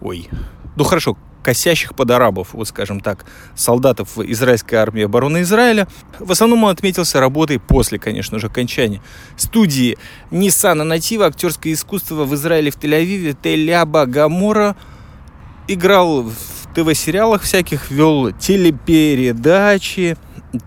Ой, 0.00 0.28
ну 0.76 0.84
хорошо, 0.84 1.18
косящих 1.42 1.94
под 1.94 2.10
арабов, 2.10 2.48
вот 2.54 2.68
скажем 2.68 3.00
так, 3.00 3.26
солдатов 3.54 4.18
израильской 4.18 4.78
армии 4.78 5.02
обороны 5.02 5.42
Израиля. 5.42 5.88
В 6.18 6.32
основном 6.32 6.64
он 6.64 6.70
отметился 6.70 7.20
работой 7.20 7.60
после, 7.60 7.98
конечно 7.98 8.38
же, 8.38 8.46
окончания 8.46 9.02
студии 9.36 9.98
Ниссана 10.30 10.84
Натива, 10.84 11.26
актерское 11.26 11.74
искусство 11.74 12.24
в 12.24 12.34
Израиле 12.34 12.70
в 12.70 12.78
Тель-Авиве, 12.78 13.36
Теляба 13.40 14.06
Гамора. 14.06 14.74
Играл 15.68 16.22
в 16.22 16.61
ТВ-сериалах 16.74 17.42
всяких, 17.42 17.90
вел 17.90 18.32
телепередачи, 18.32 20.16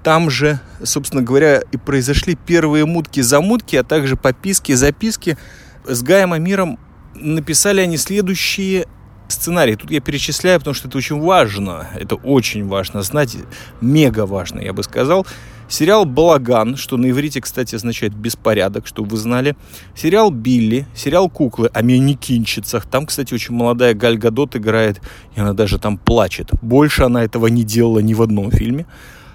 там 0.03 0.29
же, 0.29 0.59
собственно 0.83 1.21
говоря, 1.21 1.61
и 1.71 1.77
произошли 1.77 2.35
первые 2.35 2.85
мутки-замутки, 2.85 3.75
а 3.75 3.83
также 3.83 4.15
пописки, 4.15 4.73
записки. 4.73 5.37
С 5.85 6.01
Гаем 6.01 6.33
Амиром 6.33 6.79
написали 7.13 7.81
они 7.81 7.97
следующие 7.97 8.87
сценарии. 9.27 9.75
Тут 9.75 9.91
я 9.91 10.01
перечисляю, 10.01 10.59
потому 10.59 10.73
что 10.73 10.87
это 10.87 10.97
очень 10.97 11.19
важно. 11.19 11.87
Это 11.95 12.15
очень 12.15 12.67
важно 12.67 13.01
знать. 13.01 13.37
Мега 13.81 14.25
важно, 14.25 14.59
я 14.59 14.73
бы 14.73 14.83
сказал. 14.83 15.25
Сериал 15.67 16.05
«Балаган», 16.05 16.75
что 16.77 16.97
на 16.97 17.09
иврите, 17.09 17.41
кстати, 17.41 17.75
означает 17.75 18.13
«беспорядок», 18.13 18.85
чтобы 18.85 19.09
вы 19.09 19.17
знали. 19.17 19.55
Сериал 19.95 20.29
«Билли», 20.29 20.85
сериал 20.95 21.29
«Куклы» 21.29 21.69
о 21.73 21.81
манекинщицах. 21.81 22.85
Там, 22.85 23.07
кстати, 23.07 23.33
очень 23.33 23.55
молодая 23.55 23.95
Галь 23.95 24.17
Гадот 24.17 24.55
играет, 24.55 25.01
и 25.35 25.39
она 25.39 25.53
даже 25.53 25.79
там 25.79 25.97
плачет. 25.97 26.51
Больше 26.61 27.03
она 27.03 27.23
этого 27.23 27.47
не 27.47 27.63
делала 27.63 27.99
ни 27.99 28.13
в 28.13 28.21
одном 28.21 28.51
фильме. 28.51 28.85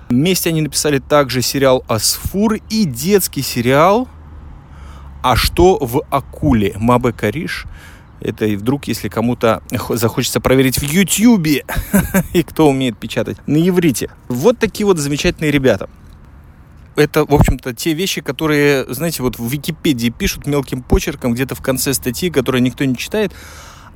Вместе 0.09 0.51
они 0.51 0.63
написали 0.63 0.99
также 0.99 1.43
сериал 1.43 1.85
«Асфур» 1.89 2.59
и 2.71 2.85
детский 2.85 3.43
сериал 3.43 4.09
«А 5.23 5.37
что 5.37 5.79
в 5.81 6.03
акуле?» 6.11 6.75
Мабе 6.79 7.13
Кариш. 7.13 7.67
Это 8.21 8.45
и 8.45 8.57
вдруг, 8.57 8.87
если 8.87 9.09
кому-то 9.09 9.63
захочется 9.91 10.41
проверить 10.41 10.79
в 10.79 10.83
Ютьюбе, 10.83 11.65
и 12.35 12.43
кто 12.43 12.69
умеет 12.69 12.99
печатать 12.99 13.39
на 13.47 13.57
иврите. 13.57 14.11
Вот 14.29 14.59
такие 14.59 14.87
вот 14.87 14.99
замечательные 14.99 15.51
ребята. 15.51 15.89
Это, 17.00 17.25
в 17.25 17.35
общем-то, 17.35 17.75
те 17.75 17.92
вещи, 17.95 18.21
которые, 18.21 18.85
знаете, 18.92 19.23
вот 19.23 19.38
в 19.38 19.49
Википедии 19.49 20.11
пишут 20.11 20.47
мелким 20.47 20.83
почерком 20.83 21.35
где-то 21.35 21.54
в 21.54 21.62
конце 21.62 21.95
статьи, 21.95 22.30
которые 22.30 22.61
никто 22.62 22.85
не 22.85 22.97
читает, 22.97 23.33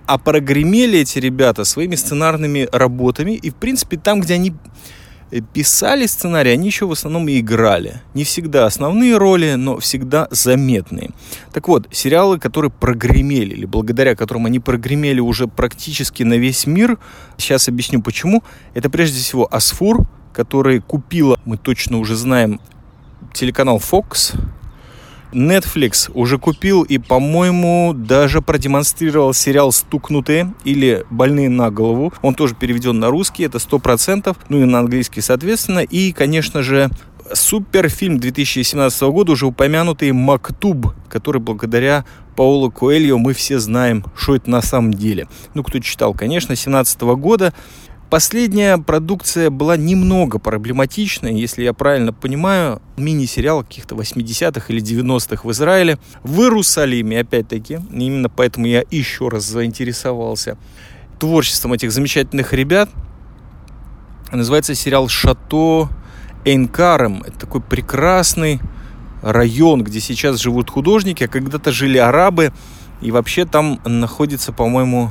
а 0.07 0.19
прогремели 0.19 0.99
эти 0.99 1.19
ребята 1.19 1.65
своими 1.65 1.95
сценарными 1.95 2.69
работами. 2.73 3.33
И, 3.33 3.51
в 3.51 3.55
принципе, 3.55 3.97
там, 3.97 4.21
где 4.21 4.35
они 4.35 4.55
Э, 5.35 5.41
писали 5.41 6.07
сценарий, 6.07 6.53
они 6.53 6.69
еще 6.69 6.87
в 6.87 6.93
основном 6.93 7.29
и 7.29 7.41
играли. 7.41 8.01
Не 8.15 8.23
всегда 8.23 8.67
основные 8.67 9.17
роли, 9.17 9.55
но 9.55 9.79
всегда 9.79 10.29
заметные. 10.31 11.11
Так 11.53 11.67
вот, 11.67 11.89
сериалы, 11.91 12.39
которые 12.39 12.71
прогремели, 12.71 13.55
или 13.55 13.65
благодаря 13.65 14.15
которым 14.15 14.47
они 14.47 14.61
прогремели 14.61 15.19
уже 15.19 15.49
практически 15.49 16.23
на 16.23 16.35
весь 16.35 16.67
мир, 16.67 16.99
сейчас 17.37 17.69
объясню 17.69 18.01
почему. 18.01 18.45
Это 18.75 18.91
прежде 18.91 19.21
всего 19.21 19.49
Асфур, 19.53 20.07
который 20.33 20.81
купила, 20.81 21.41
мы 21.45 21.57
точно 21.57 21.99
уже 21.99 22.15
знаем, 22.15 22.61
телеканал 23.35 23.79
Fox, 23.79 24.35
Netflix 25.33 26.11
уже 26.15 26.39
купил 26.39 26.83
и, 26.83 26.99
по-моему, 26.99 27.93
даже 27.93 28.41
продемонстрировал 28.41 29.35
сериал 29.35 29.73
«Стукнутые» 29.73 30.55
или 30.65 31.05
«Больные 31.11 31.51
на 31.51 31.71
голову». 31.71 32.13
Он 32.23 32.35
тоже 32.35 32.55
переведен 32.55 33.01
на 33.01 33.11
русский, 33.11 33.43
это 33.43 33.59
сто 33.59 33.79
процентов, 33.79 34.37
ну 34.49 34.63
и 34.63 34.65
на 34.65 34.79
английский, 34.79 35.21
соответственно. 35.21 35.81
И, 35.81 36.13
конечно 36.13 36.63
же, 36.63 36.89
суперфильм 37.33 38.19
2017 38.19 39.03
года, 39.03 39.33
уже 39.33 39.47
упомянутый 39.47 40.13
«Мактуб», 40.13 40.95
который 41.09 41.41
благодаря 41.41 42.05
Паулу 42.37 42.71
Коэльо 42.71 43.17
мы 43.17 43.33
все 43.33 43.59
знаем, 43.59 44.05
что 44.17 44.37
это 44.37 44.51
на 44.51 44.63
самом 44.63 44.93
деле. 44.95 45.29
Ну, 45.55 45.63
кто 45.63 45.79
читал, 45.79 46.15
конечно, 46.15 46.49
2017 46.49 47.01
года. 47.03 47.53
Последняя 48.15 48.79
продукция 48.79 49.51
была 49.51 49.77
немного 49.77 50.39
проблематичной, 50.39 51.35
если 51.35 51.65
я 51.65 51.73
правильно 51.73 52.13
понимаю, 52.13 52.81
мини-сериал 52.97 53.65
каких-то 53.65 53.97
80-х 53.97 54.73
или 54.73 54.81
90-х 54.81 55.41
в 55.43 55.51
Израиле, 55.51 55.99
в 56.23 56.43
Иерусалиме, 56.43 57.19
опять-таки. 57.19 57.81
Именно 57.91 58.29
поэтому 58.29 58.67
я 58.67 58.85
еще 58.89 59.31
раз 59.31 59.43
заинтересовался 59.47 60.57
творчеством 61.19 61.73
этих 61.73 61.91
замечательных 61.91 62.53
ребят. 62.53 62.89
Называется 64.31 64.77
сериал 64.77 65.09
«Шато 65.09 65.89
Эйнкарем». 66.45 67.25
Это 67.27 67.37
такой 67.37 67.63
прекрасный 67.63 68.61
район, 69.23 69.83
где 69.83 69.99
сейчас 69.99 70.39
живут 70.39 70.71
художники, 70.71 71.25
а 71.25 71.29
когда-то 71.29 71.73
жили 71.73 71.99
арабы. 71.99 72.53
И 73.01 73.11
вообще 73.11 73.45
там 73.45 73.81
находится, 73.85 74.53
по-моему, 74.53 75.11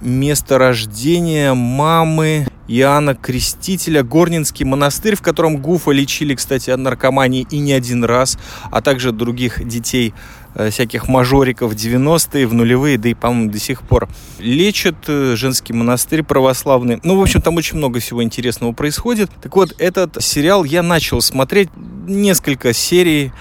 место 0.00 0.58
рождения 0.58 1.54
мамы 1.54 2.46
Иоанна 2.68 3.14
Крестителя, 3.14 4.02
Горнинский 4.02 4.64
монастырь, 4.64 5.14
в 5.14 5.22
котором 5.22 5.58
Гуфа 5.58 5.92
лечили, 5.92 6.34
кстати, 6.34 6.70
от 6.70 6.80
наркомании 6.80 7.46
и 7.50 7.58
не 7.58 7.72
один 7.72 8.04
раз, 8.04 8.38
а 8.70 8.82
также 8.82 9.12
других 9.12 9.66
детей 9.66 10.14
э, 10.54 10.70
всяких 10.70 11.08
мажориков 11.08 11.74
90-е, 11.74 12.46
в 12.46 12.54
нулевые, 12.54 12.98
да 12.98 13.08
и, 13.08 13.14
по-моему, 13.14 13.52
до 13.52 13.58
сих 13.58 13.82
пор 13.82 14.08
лечат 14.38 14.96
э, 15.06 15.36
женский 15.36 15.72
монастырь 15.72 16.22
православный. 16.22 16.98
Ну, 17.04 17.16
в 17.16 17.22
общем, 17.22 17.40
там 17.40 17.56
очень 17.56 17.76
много 17.76 18.00
всего 18.00 18.22
интересного 18.22 18.72
происходит. 18.72 19.30
Так 19.42 19.54
вот, 19.54 19.74
этот 19.78 20.22
сериал 20.22 20.64
я 20.64 20.82
начал 20.82 21.20
смотреть 21.20 21.70
несколько 22.06 22.72
серий, 22.72 23.32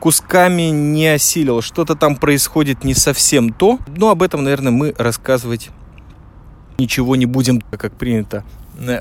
кусками 0.00 0.64
не 0.64 1.06
осилил. 1.06 1.62
Что-то 1.62 1.94
там 1.94 2.16
происходит 2.16 2.84
не 2.84 2.92
совсем 2.92 3.54
то. 3.54 3.78
Но 3.96 4.10
об 4.10 4.22
этом, 4.22 4.44
наверное, 4.44 4.70
мы 4.70 4.94
рассказывать 4.98 5.70
ничего 6.78 7.16
не 7.16 7.26
будем, 7.26 7.60
как 7.60 7.96
принято, 7.96 8.44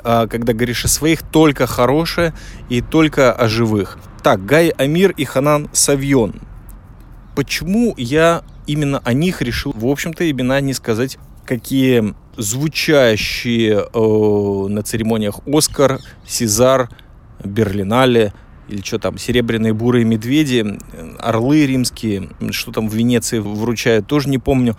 а 0.03 0.27
когда 0.27 0.53
говоришь 0.53 0.85
о 0.85 0.87
своих, 0.87 1.21
только 1.23 1.67
хорошее 1.67 2.33
и 2.69 2.81
только 2.81 3.31
о 3.31 3.47
живых. 3.47 3.97
Так, 4.21 4.45
Гай 4.45 4.69
Амир 4.69 5.11
и 5.11 5.25
Ханан 5.25 5.69
Савьон. 5.73 6.35
Почему 7.35 7.93
я 7.97 8.43
именно 8.67 9.01
о 9.03 9.13
них 9.13 9.41
решил, 9.41 9.73
в 9.75 9.85
общем-то, 9.85 10.29
имена 10.29 10.61
не 10.61 10.73
сказать, 10.73 11.17
какие 11.45 12.13
звучащие 12.37 13.85
э, 13.93 14.67
на 14.69 14.81
церемониях 14.83 15.39
Оскар, 15.45 15.99
Сезар, 16.25 16.89
Берлинале 17.43 18.33
или 18.69 18.81
что 18.81 18.97
там, 18.97 19.17
серебряные 19.17 19.73
бурые 19.73 20.05
медведи, 20.05 20.79
орлы 21.19 21.65
римские, 21.65 22.29
что 22.51 22.71
там 22.71 22.87
в 22.87 22.93
Венеции 22.93 23.39
вручают, 23.39 24.07
тоже 24.07 24.29
не 24.29 24.37
помню 24.37 24.77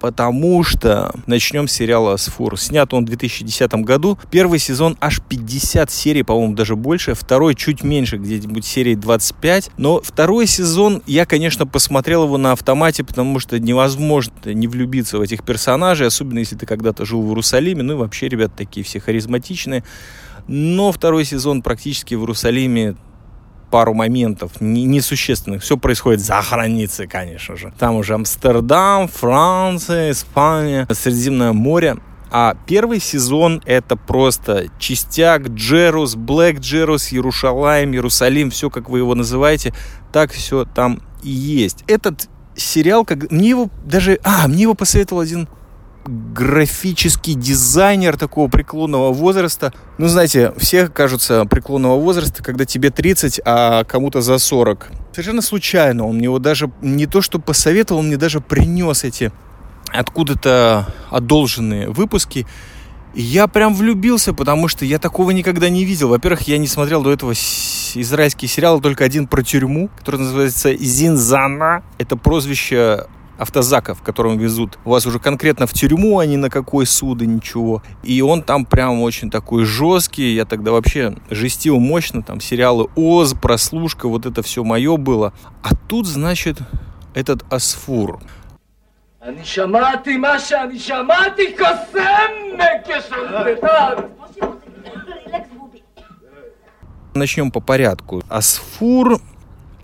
потому 0.00 0.62
что 0.64 1.12
начнем 1.26 1.68
с 1.68 1.72
сериала 1.72 2.14
«Асфур». 2.14 2.58
Снят 2.58 2.92
он 2.92 3.04
в 3.04 3.06
2010 3.06 3.72
году. 3.84 4.18
Первый 4.30 4.58
сезон 4.58 4.96
аж 5.00 5.20
50 5.20 5.90
серий, 5.90 6.22
по-моему, 6.22 6.54
даже 6.54 6.74
больше. 6.74 7.14
Второй 7.14 7.54
чуть 7.54 7.84
меньше, 7.84 8.16
где-нибудь 8.16 8.64
серии 8.64 8.94
25. 8.94 9.70
Но 9.76 10.00
второй 10.00 10.46
сезон, 10.46 11.02
я, 11.06 11.26
конечно, 11.26 11.66
посмотрел 11.66 12.24
его 12.24 12.38
на 12.38 12.52
автомате, 12.52 13.04
потому 13.04 13.38
что 13.38 13.60
невозможно 13.60 14.32
не 14.44 14.66
влюбиться 14.66 15.18
в 15.18 15.20
этих 15.20 15.44
персонажей, 15.44 16.06
особенно 16.06 16.38
если 16.38 16.56
ты 16.56 16.66
когда-то 16.66 17.04
жил 17.04 17.22
в 17.22 17.28
Иерусалиме. 17.28 17.82
Ну 17.82 17.92
и 17.94 17.96
вообще, 17.96 18.28
ребята 18.28 18.54
такие 18.56 18.84
все 18.84 19.00
харизматичные. 19.00 19.84
Но 20.48 20.90
второй 20.90 21.24
сезон 21.24 21.62
практически 21.62 22.14
в 22.14 22.20
Иерусалиме 22.20 22.96
пару 23.70 23.94
моментов 23.94 24.52
несущественных. 24.60 25.62
Все 25.62 25.76
происходит 25.76 26.20
за 26.20 26.42
границей, 26.50 27.06
конечно 27.06 27.56
же. 27.56 27.72
Там 27.78 27.96
уже 27.96 28.14
Амстердам, 28.14 29.08
Франция, 29.08 30.10
Испания, 30.10 30.86
Средиземное 30.90 31.52
море. 31.52 31.96
А 32.32 32.54
первый 32.66 33.00
сезон 33.00 33.60
это 33.66 33.96
просто 33.96 34.66
частяк, 34.78 35.48
Джерус, 35.48 36.14
Блэк 36.14 36.60
Джерус, 36.60 37.08
Ярушалаем, 37.08 37.92
Иерусалим, 37.92 38.50
все 38.50 38.70
как 38.70 38.88
вы 38.88 38.98
его 38.98 39.16
называете, 39.16 39.74
так 40.12 40.30
все 40.30 40.64
там 40.64 41.02
и 41.24 41.30
есть. 41.30 41.82
Этот 41.88 42.28
сериал, 42.54 43.04
как 43.04 43.30
мне 43.32 43.50
его 43.50 43.68
даже, 43.84 44.20
а, 44.22 44.46
мне 44.46 44.62
его 44.62 44.74
посоветовал 44.74 45.22
один 45.22 45.48
графический 46.06 47.34
дизайнер 47.34 48.16
такого 48.16 48.48
преклонного 48.48 49.12
возраста. 49.12 49.72
Ну, 49.98 50.08
знаете, 50.08 50.52
все 50.56 50.88
кажутся 50.88 51.44
преклонного 51.44 52.00
возраста, 52.00 52.42
когда 52.42 52.64
тебе 52.64 52.90
30, 52.90 53.40
а 53.44 53.84
кому-то 53.84 54.20
за 54.20 54.38
40. 54.38 54.88
Совершенно 55.12 55.42
случайно 55.42 56.06
он 56.06 56.16
мне 56.16 56.24
его 56.24 56.38
даже 56.38 56.70
не 56.80 57.06
то 57.06 57.20
что 57.20 57.38
посоветовал, 57.38 58.00
он 58.00 58.06
мне 58.06 58.16
даже 58.16 58.40
принес 58.40 59.04
эти 59.04 59.32
откуда-то 59.92 60.86
одолженные 61.10 61.90
выпуски. 61.90 62.46
И 63.14 63.22
я 63.22 63.48
прям 63.48 63.74
влюбился, 63.74 64.32
потому 64.32 64.68
что 64.68 64.84
я 64.84 65.00
такого 65.00 65.32
никогда 65.32 65.68
не 65.68 65.84
видел. 65.84 66.08
Во-первых, 66.10 66.42
я 66.42 66.58
не 66.58 66.68
смотрел 66.68 67.02
до 67.02 67.12
этого 67.12 67.32
израильский 67.32 68.46
сериал, 68.46 68.80
только 68.80 69.04
один 69.04 69.26
про 69.26 69.42
тюрьму, 69.42 69.90
который 69.98 70.20
называется 70.20 70.72
«Зинзана». 70.76 71.82
Это 71.98 72.16
прозвище 72.16 73.06
автозаков, 73.39 74.01
которым 74.01 74.37
везут 74.37 74.77
вас 74.85 75.05
уже 75.05 75.19
конкретно 75.19 75.67
в 75.67 75.73
тюрьму, 75.73 76.19
а 76.19 76.25
не 76.25 76.37
на 76.37 76.49
какой 76.49 76.85
суд 76.85 77.21
и 77.21 77.27
ничего. 77.27 77.83
И 78.03 78.21
он 78.21 78.41
там 78.43 78.65
прям 78.65 79.01
очень 79.01 79.29
такой 79.29 79.65
жесткий. 79.65 80.33
Я 80.33 80.45
тогда 80.45 80.71
вообще 80.71 81.15
жестил 81.29 81.79
мощно. 81.79 82.21
Там 82.23 82.39
сериалы 82.39 82.87
Оз, 82.95 83.33
Прослушка, 83.33 84.07
вот 84.07 84.25
это 84.25 84.41
все 84.41 84.63
мое 84.63 84.97
было. 84.97 85.33
А 85.63 85.75
тут, 85.75 86.07
значит, 86.07 86.59
этот 87.13 87.43
Асфур. 87.51 88.19
אני 89.27 89.45
שמעתי 89.45 90.17
מה 90.17 90.39
שאני 90.39 90.79
שמעתי, 90.79 91.55
קוסם 91.57 92.31
כשולטת! 92.85 93.97
Начнем 97.15 97.49
по 97.49 97.61
порядку. 97.61 98.21
Асфур 98.29 99.21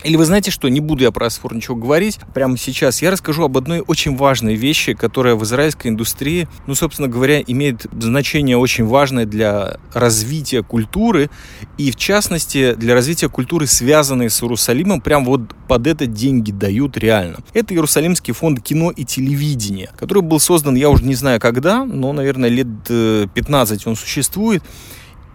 или 0.06 0.16
вы 0.16 0.24
знаете 0.24 0.50
что, 0.50 0.68
не 0.68 0.80
буду 0.80 1.02
я 1.02 1.10
про 1.10 1.26
Асфор 1.26 1.54
ничего 1.54 1.74
говорить. 1.74 2.18
Прямо 2.32 2.56
сейчас 2.56 3.02
я 3.02 3.10
расскажу 3.10 3.44
об 3.44 3.58
одной 3.58 3.82
очень 3.86 4.16
важной 4.16 4.54
вещи, 4.54 4.94
которая 4.94 5.34
в 5.34 5.42
израильской 5.42 5.90
индустрии, 5.90 6.48
ну, 6.66 6.74
собственно 6.74 7.08
говоря, 7.08 7.40
имеет 7.40 7.86
значение 7.98 8.56
очень 8.56 8.84
важное 8.84 9.26
для 9.26 9.78
развития 9.92 10.62
культуры 10.62 11.28
и, 11.76 11.90
в 11.90 11.96
частности, 11.96 12.74
для 12.74 12.94
развития 12.94 13.28
культуры, 13.28 13.66
связанной 13.66 14.30
с 14.30 14.42
Иерусалимом, 14.42 15.00
прям 15.00 15.24
вот 15.24 15.54
под 15.66 15.86
это 15.86 16.06
деньги 16.06 16.52
дают 16.52 16.96
реально. 16.96 17.38
Это 17.52 17.74
Иерусалимский 17.74 18.32
фонд 18.32 18.62
кино 18.62 18.90
и 18.90 19.04
телевидения, 19.04 19.90
который 19.96 20.22
был 20.22 20.38
создан, 20.38 20.76
я 20.76 20.88
уже 20.88 21.04
не 21.04 21.14
знаю 21.14 21.40
когда, 21.40 21.84
но, 21.84 22.12
наверное, 22.12 22.48
лет 22.48 22.66
15 22.86 23.86
э, 23.86 23.88
он 23.88 23.96
существует. 23.96 24.62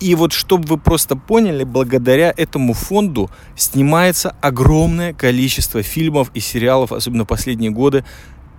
И 0.01 0.15
вот 0.15 0.33
чтобы 0.33 0.67
вы 0.67 0.77
просто 0.77 1.15
поняли, 1.15 1.63
благодаря 1.63 2.33
этому 2.35 2.73
фонду 2.73 3.29
снимается 3.55 4.35
огромное 4.41 5.13
количество 5.13 5.83
фильмов 5.83 6.31
и 6.33 6.39
сериалов, 6.39 6.91
особенно 6.91 7.23
последние 7.23 7.69
годы, 7.69 8.03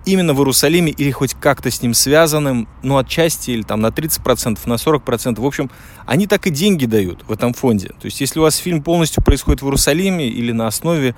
именно 0.05 0.33
в 0.33 0.37
Иерусалиме 0.37 0.91
или 0.91 1.11
хоть 1.11 1.33
как-то 1.33 1.69
с 1.69 1.81
ним 1.81 1.93
связанным, 1.93 2.69
ну, 2.81 2.97
отчасти 2.97 3.51
или 3.51 3.63
там 3.63 3.81
на 3.81 3.87
30%, 3.87 4.57
на 4.65 4.75
40%. 4.75 5.41
В 5.41 5.45
общем, 5.45 5.69
они 6.05 6.27
так 6.27 6.47
и 6.47 6.49
деньги 6.49 6.85
дают 6.85 7.23
в 7.27 7.31
этом 7.31 7.53
фонде. 7.53 7.89
То 7.89 8.05
есть, 8.05 8.21
если 8.21 8.39
у 8.39 8.43
вас 8.43 8.55
фильм 8.55 8.81
полностью 8.81 9.21
происходит 9.21 9.61
в 9.61 9.65
Иерусалиме 9.65 10.27
или 10.27 10.53
на 10.53 10.67
основе, 10.67 11.13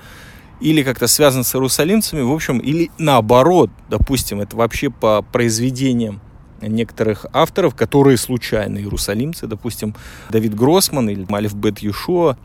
или 0.60 0.82
как-то 0.82 1.06
связан 1.06 1.44
с 1.44 1.54
иерусалимцами, 1.54 2.22
в 2.22 2.32
общем, 2.32 2.58
или 2.58 2.90
наоборот, 2.98 3.70
допустим, 3.88 4.40
это 4.40 4.56
вообще 4.56 4.90
по 4.90 5.22
произведениям 5.22 6.20
некоторых 6.60 7.26
авторов, 7.32 7.74
которые 7.74 8.16
случайно 8.16 8.78
иерусалимцы, 8.78 9.46
допустим, 9.46 9.94
Давид 10.30 10.54
Гроссман 10.54 11.08
или 11.08 11.26
Малев 11.28 11.54
Бет 11.54 11.80
Юшуа, 11.80 12.36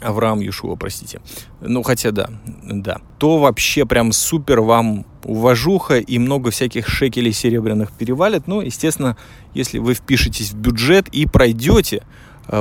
Авраам 0.00 0.40
Юшуа, 0.40 0.76
простите. 0.76 1.20
Ну, 1.60 1.82
хотя 1.82 2.10
да, 2.10 2.30
да. 2.62 2.98
То 3.18 3.38
вообще 3.38 3.84
прям 3.84 4.12
супер 4.12 4.60
вам 4.60 5.04
уважуха 5.24 5.98
и 5.98 6.18
много 6.18 6.50
всяких 6.50 6.88
шекелей 6.88 7.32
серебряных 7.32 7.92
перевалит. 7.92 8.46
Ну, 8.46 8.60
естественно, 8.62 9.16
если 9.52 9.78
вы 9.78 9.94
впишетесь 9.94 10.52
в 10.52 10.56
бюджет 10.56 11.08
и 11.08 11.26
пройдете 11.26 12.02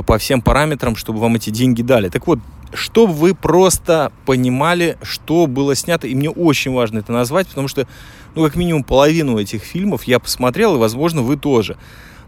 по 0.05 0.17
всем 0.17 0.41
параметрам, 0.41 0.95
чтобы 0.95 1.19
вам 1.19 1.35
эти 1.35 1.49
деньги 1.49 1.81
дали. 1.81 2.09
Так 2.09 2.27
вот, 2.27 2.39
чтобы 2.73 3.13
вы 3.13 3.33
просто 3.33 4.11
понимали, 4.25 4.97
что 5.01 5.47
было 5.47 5.75
снято, 5.75 6.07
и 6.07 6.15
мне 6.15 6.29
очень 6.29 6.71
важно 6.71 6.99
это 6.99 7.11
назвать, 7.11 7.47
потому 7.47 7.67
что 7.67 7.87
ну, 8.35 8.43
как 8.43 8.55
минимум 8.55 8.83
половину 8.83 9.39
этих 9.39 9.63
фильмов 9.63 10.03
я 10.03 10.19
посмотрел, 10.19 10.75
и, 10.75 10.79
возможно, 10.79 11.21
вы 11.21 11.35
тоже. 11.35 11.77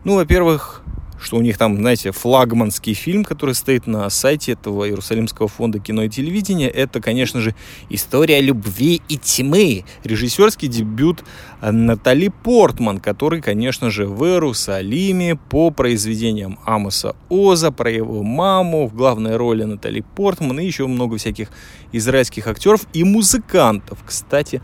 Ну, 0.03 0.15
во-первых, 0.15 0.81
что 1.21 1.37
у 1.37 1.41
них 1.41 1.57
там, 1.57 1.77
знаете, 1.77 2.11
флагманский 2.11 2.93
фильм, 2.93 3.23
который 3.23 3.53
стоит 3.53 3.85
на 3.85 4.09
сайте 4.09 4.53
этого 4.53 4.87
Иерусалимского 4.87 5.47
фонда 5.47 5.79
кино 5.79 6.03
и 6.03 6.09
телевидения, 6.09 6.67
это, 6.67 6.99
конечно 6.99 7.39
же, 7.39 7.53
«История 7.89 8.41
любви 8.41 9.01
и 9.07 9.17
тьмы», 9.17 9.85
режиссерский 10.03 10.67
дебют 10.67 11.23
Натали 11.61 12.29
Портман, 12.43 12.99
который, 12.99 13.41
конечно 13.41 13.91
же, 13.91 14.07
в 14.07 14.25
Иерусалиме 14.25 15.35
по 15.35 15.69
произведениям 15.69 16.57
Амоса 16.65 17.15
Оза, 17.29 17.71
про 17.71 17.91
его 17.91 18.23
маму, 18.23 18.87
в 18.87 18.95
главной 18.95 19.35
роли 19.35 19.63
Натали 19.63 20.03
Портман 20.15 20.59
и 20.59 20.65
еще 20.65 20.87
много 20.87 21.17
всяких 21.17 21.49
израильских 21.91 22.47
актеров 22.47 22.87
и 22.93 23.03
музыкантов. 23.03 23.99
Кстати, 24.05 24.61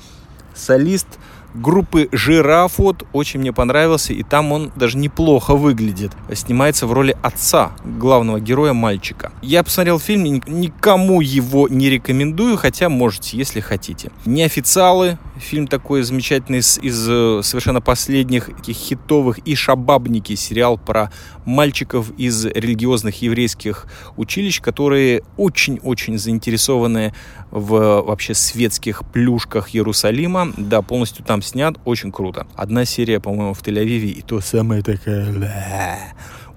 солист 0.56 1.20
группы 1.62 2.10
«Жирафот» 2.12 3.06
очень 3.14 3.40
мне 3.40 3.54
понравился, 3.54 4.14
и 4.14 4.24
там 4.24 4.52
он 4.52 4.72
даже 4.76 4.98
неплохо 4.98 5.56
выглядит. 5.56 6.12
Снимается 6.34 6.88
в 6.88 6.94
роли 6.94 7.18
отца 7.22 7.72
главного 7.84 8.40
героя 8.40 8.74
мальчика. 8.74 9.32
Я 9.42 9.64
посмотрел 9.64 10.00
фильм, 10.00 10.42
никому 10.48 11.22
его 11.22 11.68
не 11.68 11.90
рекомендую, 11.90 12.58
хотя 12.58 12.90
можете, 12.90 13.38
если 13.38 13.60
хотите. 13.60 14.12
«Неофициалы», 14.26 15.18
фильм 15.40 15.68
такой 15.68 16.04
замечательный 16.04 16.60
из, 16.60 16.78
из 16.80 17.08
э, 17.10 17.42
совершенно 17.44 17.82
последних 17.82 18.50
хитовых, 18.66 19.40
и 19.40 19.56
«Шабабники», 19.56 20.36
сериал 20.36 20.78
про 20.78 21.12
мальчиков 21.46 22.12
из 22.18 22.46
религиозных 22.46 23.22
еврейских 23.22 23.88
училищ, 24.18 24.62
которые 24.62 25.24
очень-очень 25.38 26.18
заинтересованы 26.18 27.14
в 27.52 28.02
вообще 28.02 28.34
светских 28.34 29.04
плюшках 29.12 29.74
Иерусалима. 29.74 30.54
Да, 30.58 30.82
полностью 30.82 31.24
там 31.24 31.42
снят, 31.42 31.76
очень 31.86 32.12
круто. 32.12 32.48
Одна 32.56 32.86
серия, 32.86 33.20
по-моему, 33.20 33.54
в 33.54 33.62
Тель-Авиве, 33.62 34.10
и 34.10 34.22
то 34.22 34.42
самая 34.42 34.82
такая... 34.82 36.00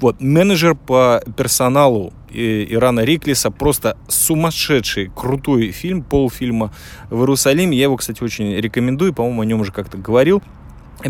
Вот, 0.00 0.20
менеджер 0.20 0.74
по 0.74 1.22
персоналу 1.36 2.12
Ирана 2.30 3.00
Риклиса, 3.00 3.50
просто 3.50 3.98
сумасшедший, 4.08 5.10
крутой 5.14 5.72
фильм, 5.72 6.02
полфильма 6.02 6.72
в 7.10 7.20
Иерусалиме. 7.20 7.76
Я 7.76 7.84
его, 7.84 7.96
кстати, 7.96 8.22
очень 8.22 8.54
рекомендую, 8.56 9.12
по-моему, 9.12 9.42
о 9.42 9.44
нем 9.44 9.60
уже 9.60 9.72
как-то 9.72 9.98
говорил. 9.98 10.42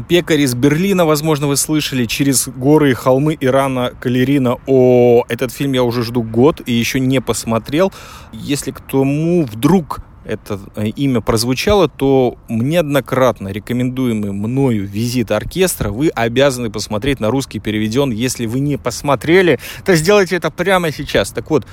Пекарь 0.09 0.41
из 0.41 0.55
Берлина, 0.55 1.05
возможно, 1.05 1.47
вы 1.47 1.57
слышали, 1.57 2.05
через 2.05 2.49
горы 2.49 2.91
и 2.91 2.95
холмы 2.95 3.37
Ирана 3.41 3.93
Калерина. 4.01 4.57
О, 4.67 5.25
этот 5.29 5.53
фильм 5.53 5.73
я 5.73 5.83
уже 5.83 6.03
жду 6.03 6.23
год 6.23 6.61
и 6.67 6.73
еще 6.73 7.01
не 7.01 7.21
посмотрел. 7.21 7.93
Если 8.33 8.71
к 8.71 8.81
тому 8.81 9.45
вдруг 9.45 10.01
это 10.25 10.61
э, 10.77 10.87
имя 10.89 11.21
прозвучало, 11.21 11.89
то 11.89 12.37
неоднократно 12.49 13.49
рекомендуемый 13.49 14.33
мною 14.33 14.87
визит 14.87 15.31
оркестра 15.31 15.91
вы 15.91 16.09
обязаны 16.09 16.71
посмотреть 16.71 17.21
на 17.21 17.31
русский 17.31 17.59
переведен. 17.59 18.11
Если 18.11 18.47
вы 18.47 18.61
не 18.61 18.77
посмотрели, 18.77 19.59
то 19.85 19.95
сделайте 19.97 20.37
это 20.37 20.51
прямо 20.51 20.93
сейчас. 20.93 21.31
Так 21.31 21.51
вот, 21.51 21.67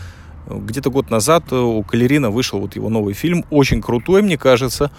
где-то 0.50 0.90
год 0.90 1.10
назад 1.10 1.52
у 1.52 1.84
Калерина 1.84 2.30
вышел 2.30 2.60
вот 2.60 2.76
его 2.76 2.90
новый 2.90 3.14
фильм, 3.14 3.44
очень 3.50 3.82
крутой, 3.82 4.22
мне 4.22 4.38
кажется, 4.38 4.92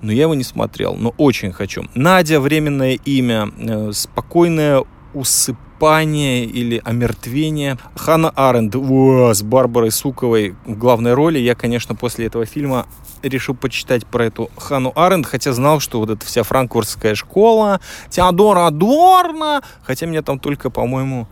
но 0.00 0.12
я 0.12 0.22
его 0.22 0.34
не 0.34 0.44
смотрел, 0.44 0.96
но 0.96 1.14
очень 1.18 1.52
хочу. 1.52 1.84
Надя, 1.94 2.40
временное 2.40 2.98
имя, 3.04 3.50
э, 3.58 3.90
спокойное 3.92 4.84
усыпание 5.14 6.44
или 6.44 6.80
омертвение. 6.84 7.78
Хана 7.96 8.30
Аренд 8.30 8.74
с 8.74 9.42
Барбарой 9.42 9.90
Суковой 9.90 10.54
в 10.66 10.76
главной 10.76 11.14
роли. 11.14 11.38
Я, 11.38 11.54
конечно, 11.54 11.94
после 11.94 12.26
этого 12.26 12.46
фильма 12.46 12.86
решил 13.22 13.54
почитать 13.54 14.06
про 14.06 14.26
эту 14.26 14.50
Хану 14.56 14.92
Аренд, 14.94 15.26
хотя 15.26 15.52
знал, 15.52 15.80
что 15.80 16.00
вот 16.00 16.10
эта 16.10 16.24
вся 16.26 16.42
франкфуртская 16.42 17.14
школа, 17.14 17.80
Теодора 18.10 18.66
Адорна, 18.66 19.62
хотя 19.82 20.06
меня 20.06 20.22
там 20.22 20.38
только, 20.38 20.70
по-моему, 20.70 21.26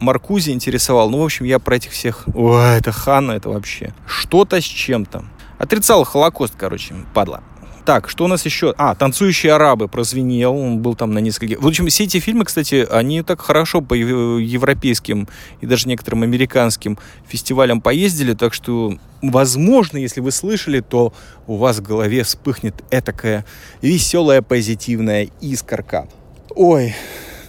Маркузи 0.00 0.50
интересовал. 0.50 1.10
Ну, 1.10 1.18
в 1.18 1.24
общем, 1.24 1.44
я 1.46 1.58
про 1.58 1.76
этих 1.76 1.92
всех... 1.92 2.24
Ой, 2.34 2.78
это 2.78 2.92
Ханна, 2.92 3.32
это 3.32 3.48
вообще 3.48 3.94
что-то 4.06 4.60
с 4.60 4.64
чем-то. 4.64 5.24
Отрицал 5.58 6.04
Холокост, 6.04 6.54
короче, 6.56 6.94
падла. 7.14 7.42
Так, 7.86 8.10
что 8.10 8.24
у 8.24 8.26
нас 8.26 8.44
еще? 8.44 8.74
А, 8.78 8.96
«Танцующие 8.96 9.52
арабы» 9.52 9.86
прозвенел, 9.86 10.56
он 10.56 10.80
был 10.80 10.96
там 10.96 11.12
на 11.12 11.20
нескольких... 11.20 11.62
В 11.62 11.68
общем, 11.68 11.86
все 11.86 12.02
эти 12.02 12.18
фильмы, 12.18 12.44
кстати, 12.44 12.84
они 12.90 13.22
так 13.22 13.40
хорошо 13.40 13.80
по 13.80 13.94
европейским 13.94 15.28
и 15.60 15.66
даже 15.66 15.86
некоторым 15.86 16.24
американским 16.24 16.98
фестивалям 17.28 17.80
поездили, 17.80 18.34
так 18.34 18.54
что, 18.54 18.98
возможно, 19.22 19.98
если 19.98 20.20
вы 20.20 20.32
слышали, 20.32 20.80
то 20.80 21.12
у 21.46 21.58
вас 21.58 21.78
в 21.78 21.82
голове 21.82 22.24
вспыхнет 22.24 22.74
этакая 22.90 23.44
веселая, 23.82 24.42
позитивная 24.42 25.28
искорка. 25.40 26.08
Ой, 26.56 26.92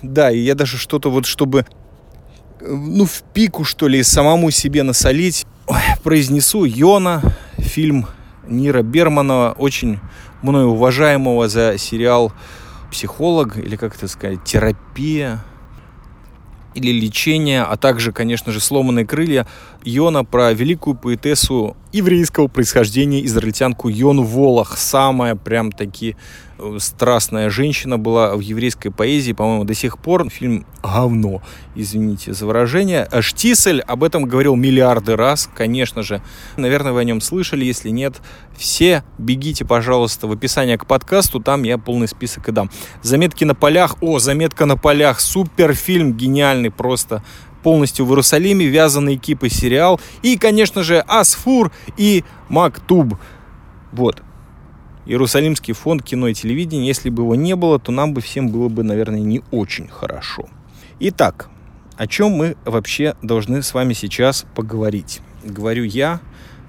да, 0.04 0.30
и 0.30 0.38
я 0.38 0.54
даже 0.54 0.78
что-то 0.78 1.10
вот, 1.10 1.26
чтобы, 1.26 1.65
ну, 2.62 3.08
в 3.08 3.23
пику, 3.34 3.63
что 3.63 3.88
ли, 3.88 4.04
самому 4.04 4.52
себе 4.52 4.84
насолить, 4.84 5.47
ой, 5.65 5.82
произнесу 6.04 6.63
Йона, 6.63 7.23
фильм 7.58 8.06
Нира 8.50 8.82
Бермана, 8.82 9.54
очень 9.58 10.00
мною 10.41 10.69
уважаемого 10.69 11.47
за 11.47 11.78
сериал 11.78 12.32
«Психолог» 12.91 13.58
или, 13.58 13.76
как 13.76 13.95
это 13.95 14.08
сказать, 14.08 14.43
«Терапия» 14.43 15.43
или 16.73 16.91
«Лечение», 16.91 17.63
а 17.63 17.76
также, 17.78 18.12
конечно 18.12 18.52
же, 18.52 18.60
«Сломанные 18.60 19.06
крылья» 19.06 19.47
Йона 19.88 20.23
про 20.23 20.54
великую 20.54 20.95
поэтессу 20.95 21.76
еврейского 21.93 22.47
происхождения, 22.47 23.26
израильтянку 23.26 23.89
Йону 23.89 24.23
Волох. 24.23 24.78
Самая 24.78 25.36
прям 25.36 25.71
таки 25.71 26.15
страстная 26.80 27.50
женщина 27.50 27.97
была 27.97 28.36
в 28.36 28.39
еврейской 28.39 28.89
поэзии, 28.89 29.32
по-моему, 29.32 29.63
до 29.63 29.73
сих 29.73 30.00
пор. 30.00 30.30
Фильм 30.30 30.65
говно, 30.84 31.41
извините 31.76 32.34
за 32.34 32.45
выражение. 32.45 33.08
Штисель 33.21 33.82
об 33.82 34.04
этом 34.04 34.26
говорил 34.26 34.56
миллиарды 34.56 35.15
раз, 35.15 35.50
конечно 35.56 36.04
же. 36.04 36.21
Наверное, 36.58 36.91
вы 36.93 37.02
о 37.02 37.04
нем 37.04 37.21
слышали. 37.21 37.63
Если 37.63 37.89
нет, 37.89 38.15
все 38.58 39.04
бегите, 39.17 39.65
пожалуйста, 39.65 40.28
в 40.28 40.32
описание 40.32 40.78
к 40.78 40.86
подкасту, 40.86 41.39
там 41.39 41.63
я 41.63 41.78
полный 41.78 42.08
список 42.08 42.50
и 42.50 42.52
дам. 42.52 42.69
Заметки 43.04 43.43
на 43.43 43.56
полях. 43.56 43.97
О, 44.02 44.19
заметка 44.19 44.65
на 44.65 44.78
полях. 44.78 45.19
Супер 45.19 45.73
фильм, 45.73 46.13
гениальный 46.13 46.71
просто 46.71 47.23
полностью 47.67 48.06
в 48.06 48.12
Иерусалиме, 48.12 48.65
вязаный 48.65 49.15
экипы 49.15 49.49
сериал. 49.49 49.99
И, 50.21 50.38
конечно 50.38 50.84
же, 50.84 50.99
Асфур 50.99 51.73
и 51.97 52.23
Мактуб. 52.47 53.15
Вот. 53.91 54.23
Иерусалимский 55.06 55.73
фонд 55.73 56.01
кино 56.01 56.30
и 56.30 56.34
телевидения, 56.34 56.88
если 56.88 57.10
бы 57.10 57.23
его 57.23 57.36
не 57.36 57.58
было, 57.58 57.77
то 57.77 57.91
нам 57.91 58.13
бы 58.13 58.21
всем 58.21 58.47
было 58.51 58.69
бы, 58.69 58.84
наверное, 58.84 59.19
не 59.19 59.41
очень 59.51 59.89
хорошо. 59.89 60.47
Итак, 61.01 61.49
о 61.97 62.08
чем 62.08 62.32
мы 62.32 62.56
вообще 62.63 63.15
должны 63.21 63.62
с 63.62 63.73
вами 63.73 63.91
сейчас 63.91 64.45
поговорить? 64.56 65.19
Говорю 65.43 65.84
я, 65.84 66.21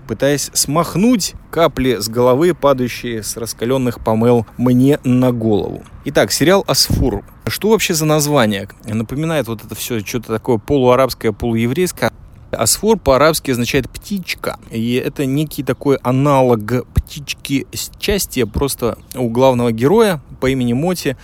пытаясь 0.09 0.51
смахнуть 0.55 1.35
капли 1.51 1.99
с 2.01 2.09
головы, 2.09 2.55
падающие 2.55 3.23
с 3.23 3.37
раскаленных 3.37 4.03
помел 4.03 4.47
мне 4.57 4.99
на 5.05 5.31
голову. 5.33 5.85
Итак, 6.07 6.33
сериал 6.33 6.65
«Асфур». 6.67 7.23
Что 7.47 7.69
вообще 7.69 7.93
за 7.95 8.07
название? 8.07 8.69
Напоминает 8.85 9.47
вот 9.49 9.65
это 9.65 9.75
все 9.75 10.01
что-то 10.01 10.33
такое 10.33 10.57
полуарабское, 10.59 11.33
полуеврейское. 11.33 12.11
Асфор 12.51 12.99
по-арабски 12.99 13.51
означает 13.51 13.91
птичка. 13.91 14.59
И 14.71 14.95
это 14.95 15.27
некий 15.27 15.63
такой 15.63 15.97
аналог 15.97 16.87
птички 16.95 17.67
счастья. 17.73 18.47
Просто 18.47 18.97
у 19.15 19.29
главного 19.29 19.71
героя 19.71 20.23
по 20.41 20.47
имени 20.49 20.73
Моти 20.73 21.19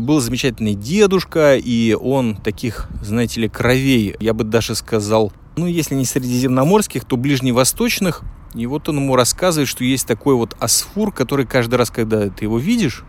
был 0.00 0.20
замечательный 0.20 0.74
дедушка, 0.74 1.56
и 1.56 1.94
он 1.94 2.36
таких, 2.36 2.88
знаете 3.02 3.40
ли, 3.40 3.48
кровей, 3.48 4.14
я 4.20 4.34
бы 4.34 4.44
даже 4.44 4.74
сказал, 4.74 5.32
ну, 5.56 5.66
если 5.66 5.94
не 5.94 6.04
средиземноморских, 6.04 7.04
то 7.04 7.16
ближневосточных. 7.16 8.22
И 8.54 8.66
вот 8.66 8.88
он 8.88 8.96
ему 8.96 9.16
рассказывает, 9.16 9.68
что 9.68 9.84
есть 9.84 10.06
такой 10.06 10.34
вот 10.34 10.56
асфур, 10.60 11.12
который 11.12 11.46
каждый 11.46 11.76
раз, 11.76 11.90
когда 11.90 12.28
ты 12.28 12.44
его 12.44 12.58
видишь, 12.58 13.04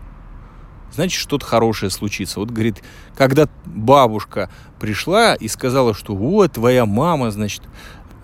значит, 0.92 1.20
что-то 1.20 1.46
хорошее 1.46 1.90
случится. 1.90 2.40
Вот, 2.40 2.50
говорит, 2.50 2.82
когда 3.16 3.48
бабушка 3.64 4.50
пришла 4.80 5.34
и 5.34 5.48
сказала, 5.48 5.94
что 5.94 6.14
вот, 6.14 6.52
твоя 6.52 6.86
мама, 6.86 7.30
значит, 7.30 7.62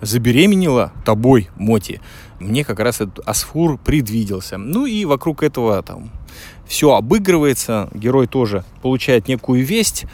забеременела 0.01 0.91
тобой, 1.05 1.49
Моти, 1.55 2.01
мне 2.39 2.63
как 2.63 2.79
раз 2.79 3.01
этот 3.01 3.27
Асфур 3.27 3.77
предвиделся. 3.77 4.57
Ну 4.57 4.85
и 4.85 5.05
вокруг 5.05 5.43
этого 5.43 5.81
там 5.83 6.11
все 6.67 6.93
обыгрывается, 6.93 7.89
герой 7.93 8.27
тоже 8.27 8.63
получает 8.81 9.27
некую 9.27 9.65
весть, 9.65 10.05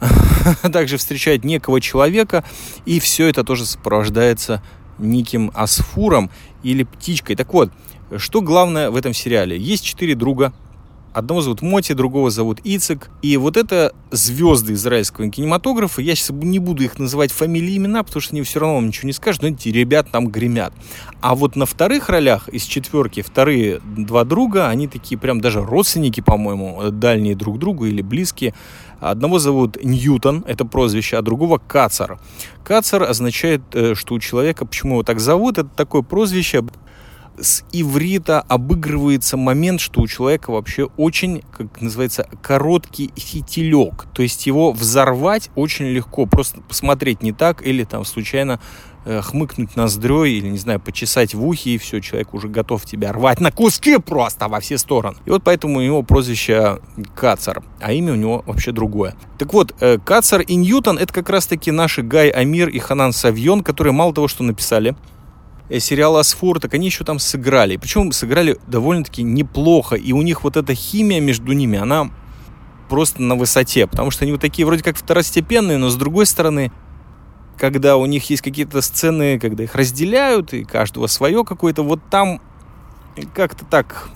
также 0.72 0.96
встречает 0.96 1.44
некого 1.44 1.80
человека, 1.80 2.44
и 2.86 3.00
все 3.00 3.28
это 3.28 3.44
тоже 3.44 3.66
сопровождается 3.66 4.62
неким 4.98 5.50
Асфуром 5.54 6.30
или 6.62 6.82
птичкой. 6.82 7.36
Так 7.36 7.52
вот, 7.52 7.72
что 8.16 8.40
главное 8.40 8.90
в 8.90 8.96
этом 8.96 9.14
сериале? 9.14 9.56
Есть 9.56 9.84
четыре 9.84 10.14
друга, 10.14 10.52
Одного 11.12 11.42
зовут 11.42 11.60
Моти, 11.60 11.92
другого 11.92 12.30
зовут 12.30 12.60
Ицек. 12.64 13.10
И 13.20 13.36
вот 13.36 13.56
это 13.58 13.92
звезды 14.10 14.72
израильского 14.72 15.28
кинематографа. 15.28 16.00
Я 16.00 16.14
сейчас 16.14 16.30
не 16.30 16.58
буду 16.58 16.84
их 16.84 16.98
называть 16.98 17.32
фамилии 17.32 17.76
имена, 17.76 18.02
потому 18.02 18.22
что 18.22 18.34
они 18.34 18.42
все 18.42 18.60
равно 18.60 18.76
вам 18.76 18.86
ничего 18.86 19.06
не 19.06 19.12
скажут, 19.12 19.42
но 19.42 19.48
эти 19.48 19.68
ребят 19.68 20.10
там 20.10 20.28
гремят. 20.28 20.72
А 21.20 21.34
вот 21.34 21.54
на 21.54 21.66
вторых 21.66 22.08
ролях 22.08 22.48
из 22.48 22.64
четверки 22.64 23.20
вторые 23.20 23.80
два 23.84 24.24
друга, 24.24 24.68
они 24.68 24.88
такие 24.88 25.18
прям 25.18 25.40
даже 25.40 25.60
родственники, 25.62 26.22
по-моему, 26.22 26.90
дальние 26.90 27.36
друг 27.36 27.58
другу 27.58 27.84
или 27.84 28.00
близкие. 28.00 28.54
Одного 29.00 29.38
зовут 29.38 29.82
Ньютон, 29.82 30.44
это 30.46 30.64
прозвище, 30.64 31.16
а 31.16 31.22
другого 31.22 31.58
Кацар. 31.58 32.20
Кацар 32.64 33.02
означает, 33.02 33.62
э, 33.72 33.94
что 33.94 34.14
у 34.14 34.20
человека, 34.20 34.64
почему 34.64 34.94
его 34.94 35.02
так 35.02 35.18
зовут, 35.18 35.58
это 35.58 35.68
такое 35.68 36.02
прозвище, 36.02 36.62
с 37.38 37.64
иврита 37.72 38.40
обыгрывается 38.40 39.36
момент, 39.36 39.80
что 39.80 40.00
у 40.00 40.06
человека 40.06 40.50
вообще 40.50 40.88
очень, 40.96 41.42
как 41.56 41.80
называется, 41.80 42.28
короткий 42.42 43.12
фитилек. 43.16 44.06
То 44.12 44.22
есть 44.22 44.46
его 44.46 44.72
взорвать 44.72 45.50
очень 45.54 45.86
легко. 45.86 46.26
Просто 46.26 46.60
посмотреть 46.60 47.22
не 47.22 47.32
так 47.32 47.66
или 47.66 47.84
там 47.84 48.04
случайно 48.04 48.60
э, 49.04 49.20
хмыкнуть 49.22 49.76
ноздрёй 49.76 50.32
или, 50.32 50.48
не 50.48 50.58
знаю, 50.58 50.80
почесать 50.80 51.34
в 51.34 51.44
ухе, 51.46 51.70
и 51.70 51.78
все, 51.78 52.00
человек 52.00 52.34
уже 52.34 52.48
готов 52.48 52.84
тебя 52.84 53.12
рвать 53.12 53.40
на 53.40 53.50
куски 53.50 53.98
просто 53.98 54.48
во 54.48 54.60
все 54.60 54.78
стороны. 54.78 55.16
И 55.24 55.30
вот 55.30 55.42
поэтому 55.42 55.78
у 55.78 55.82
него 55.82 56.02
прозвище 56.02 56.80
Кацар, 57.14 57.62
а 57.80 57.92
имя 57.92 58.12
у 58.12 58.16
него 58.16 58.44
вообще 58.46 58.72
другое. 58.72 59.14
Так 59.38 59.52
вот, 59.52 59.74
э, 59.80 59.98
Кацар 59.98 60.42
и 60.42 60.54
Ньютон— 60.54 60.98
это 61.00 61.12
как 61.12 61.30
раз-таки 61.30 61.70
наши 61.70 62.02
Гай 62.02 62.28
Амир 62.28 62.68
и 62.68 62.78
Ханан 62.78 63.12
Савьон, 63.12 63.62
которые 63.62 63.92
мало 63.92 64.14
того, 64.14 64.28
что 64.28 64.44
написали 64.44 64.94
Э, 65.72 65.80
сериал 65.80 66.18
«Асфор», 66.18 66.60
так 66.60 66.74
они 66.74 66.86
еще 66.86 67.02
там 67.02 67.18
сыграли. 67.18 67.78
Причем 67.78 68.12
сыграли 68.12 68.58
довольно-таки 68.66 69.22
неплохо. 69.22 69.96
И 69.96 70.12
у 70.12 70.20
них 70.20 70.44
вот 70.44 70.58
эта 70.58 70.74
химия 70.74 71.18
между 71.18 71.52
ними, 71.52 71.78
она 71.78 72.10
просто 72.90 73.22
на 73.22 73.36
высоте. 73.36 73.86
Потому 73.86 74.10
что 74.10 74.24
они 74.24 74.32
вот 74.32 74.42
такие 74.42 74.66
вроде 74.66 74.82
как 74.82 74.98
второстепенные, 74.98 75.78
но 75.78 75.88
с 75.88 75.96
другой 75.96 76.26
стороны, 76.26 76.70
когда 77.56 77.96
у 77.96 78.04
них 78.04 78.28
есть 78.28 78.42
какие-то 78.42 78.82
сцены, 78.82 79.38
когда 79.38 79.64
их 79.64 79.74
разделяют, 79.74 80.52
и 80.52 80.64
каждого 80.64 81.06
свое 81.06 81.42
какое-то, 81.42 81.82
вот 81.82 82.00
там 82.10 82.42
как-то 83.34 83.64
так 83.64 84.10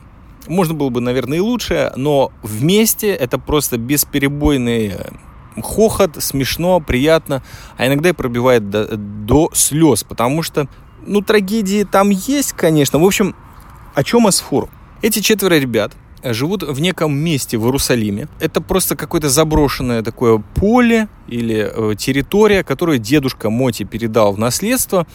можно 0.48 0.74
было 0.74 0.90
бы, 0.90 1.00
наверное, 1.00 1.38
и 1.38 1.40
лучше, 1.40 1.90
но 1.96 2.32
вместе 2.42 3.14
это 3.14 3.38
просто 3.38 3.78
бесперебойный 3.78 4.88
э, 4.88 5.10
хохот, 5.62 6.22
смешно, 6.22 6.80
приятно, 6.80 7.42
а 7.78 7.86
иногда 7.86 8.10
и 8.10 8.12
пробивает 8.12 8.68
до, 8.68 8.96
до 8.96 9.50
слез, 9.54 10.04
потому 10.04 10.42
что 10.42 10.68
ну, 11.06 11.22
трагедии 11.22 11.84
там 11.84 12.10
есть, 12.10 12.52
конечно. 12.52 12.98
В 12.98 13.04
общем, 13.04 13.34
о 13.94 14.02
чем 14.02 14.26
Асфур? 14.26 14.68
Эти 15.02 15.20
четверо 15.20 15.54
ребят 15.54 15.92
живут 16.22 16.62
в 16.62 16.80
неком 16.80 17.16
месте 17.16 17.58
в 17.58 17.64
Иерусалиме. 17.64 18.28
Это 18.40 18.60
просто 18.60 18.96
какое-то 18.96 19.28
заброшенное 19.28 20.02
такое 20.02 20.42
поле 20.54 21.08
или 21.28 21.70
э, 21.72 21.94
территория, 21.96 22.64
которую 22.64 22.98
дедушка 22.98 23.50
Моти 23.50 23.84
передал 23.84 24.32
в 24.32 24.38
наследство. 24.38 25.06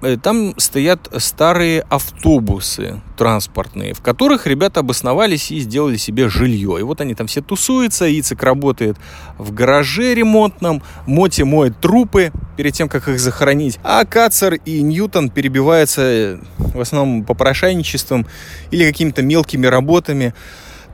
Э, 0.00 0.16
там 0.16 0.54
стоят 0.58 1.08
старые 1.18 1.82
автобусы 1.88 3.00
транспортные, 3.16 3.94
в 3.94 4.00
которых 4.00 4.46
ребята 4.46 4.80
обосновались 4.80 5.50
и 5.50 5.58
сделали 5.58 5.96
себе 5.96 6.28
жилье. 6.28 6.76
И 6.78 6.82
вот 6.82 7.00
они 7.00 7.14
там 7.14 7.26
все 7.26 7.40
тусуются, 7.40 8.06
Ицек 8.06 8.42
работает 8.42 8.96
в 9.38 9.52
гараже 9.52 10.14
ремонтном, 10.14 10.82
Моти 11.06 11.42
моет 11.42 11.78
трупы 11.80 12.32
перед 12.56 12.74
тем, 12.74 12.88
как 12.88 13.08
их 13.08 13.18
захоронить, 13.18 13.78
а 13.82 14.04
Кацар 14.04 14.54
и 14.54 14.82
Ньютон 14.82 15.30
перебиваются 15.30 16.02
э, 16.02 16.38
в 16.58 16.80
основном 16.80 17.24
попрошайничеством 17.24 18.26
или 18.70 18.84
какими-то 18.84 19.22
мелкими 19.22 19.66
работами 19.66 20.34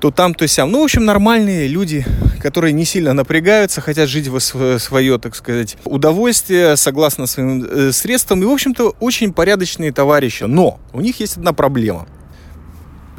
то 0.04 0.10
там, 0.10 0.34
то 0.34 0.46
сям. 0.46 0.70
Ну, 0.70 0.82
в 0.82 0.84
общем, 0.84 1.06
нормальные 1.06 1.66
люди, 1.66 2.04
которые 2.38 2.74
не 2.74 2.84
сильно 2.84 3.14
напрягаются, 3.14 3.80
хотят 3.80 4.06
жить 4.06 4.28
в 4.28 4.38
свое, 4.78 5.18
так 5.18 5.34
сказать, 5.34 5.78
удовольствие, 5.86 6.76
согласно 6.76 7.24
своим 7.26 7.64
э, 7.64 7.90
средствам. 7.90 8.42
И, 8.42 8.44
в 8.44 8.50
общем-то, 8.50 8.96
очень 9.00 9.32
порядочные 9.32 9.92
товарищи. 9.92 10.44
Но 10.44 10.78
у 10.92 11.00
них 11.00 11.20
есть 11.20 11.38
одна 11.38 11.54
проблема. 11.54 12.06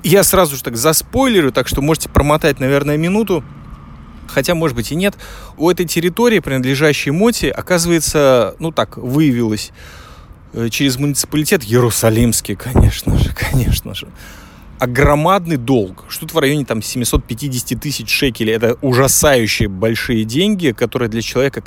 Я 0.03 0.23
сразу 0.23 0.57
же 0.57 0.63
так 0.63 0.77
заспойлерю, 0.77 1.51
так 1.51 1.67
что 1.67 1.81
можете 1.81 2.07
промотать, 2.07 2.59
наверное, 2.59 2.97
минуту. 2.97 3.43
Хотя, 4.27 4.53
может 4.53 4.77
быть, 4.77 4.91
и 4.91 4.95
нет. 4.95 5.15
У 5.57 5.71
этой 5.71 5.87
территории, 5.87 6.37
принадлежащей 6.37 7.11
Моти, 7.11 7.47
оказывается, 7.47 8.53
ну 8.59 8.71
так, 8.71 8.97
выявилось 8.97 9.71
э, 10.53 10.69
через 10.69 10.97
муниципалитет 10.97 11.63
Иерусалимский, 11.63 12.55
конечно 12.55 13.17
же, 13.17 13.33
конечно 13.33 13.95
же 13.95 14.07
огромадный 14.79 15.57
долг, 15.57 16.05
что-то 16.09 16.35
в 16.35 16.37
районе 16.39 16.65
там 16.65 16.81
750 16.81 17.79
тысяч 17.79 18.09
шекелей. 18.09 18.53
Это 18.53 18.77
ужасающие 18.81 19.67
большие 19.69 20.25
деньги, 20.25 20.71
которые 20.71 21.09
для 21.09 21.21
человека, 21.21 21.63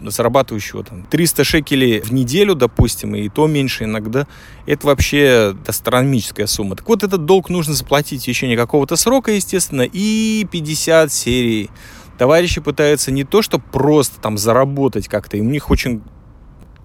зарабатывающего 0.00 0.84
там 0.84 1.04
300 1.04 1.44
шекелей 1.44 2.00
в 2.00 2.12
неделю, 2.12 2.54
допустим, 2.54 3.14
и 3.14 3.28
то 3.28 3.46
меньше 3.46 3.84
иногда, 3.84 4.26
это 4.66 4.86
вообще 4.86 5.56
астрономическая 5.66 6.46
сумма. 6.46 6.76
Так 6.76 6.88
вот, 6.88 7.02
этот 7.02 7.24
долг 7.24 7.50
нужно 7.50 7.74
заплатить 7.74 8.22
в 8.22 8.24
течение 8.24 8.56
какого-то 8.56 8.96
срока, 8.96 9.32
естественно, 9.32 9.82
и 9.82 10.46
50 10.50 11.12
серий. 11.12 11.70
Товарищи 12.16 12.60
пытаются 12.60 13.12
не 13.12 13.24
то, 13.24 13.42
что 13.42 13.58
просто 13.58 14.20
там 14.20 14.38
заработать 14.38 15.06
как-то, 15.08 15.36
и 15.36 15.40
у 15.40 15.44
них 15.44 15.70
очень 15.70 16.02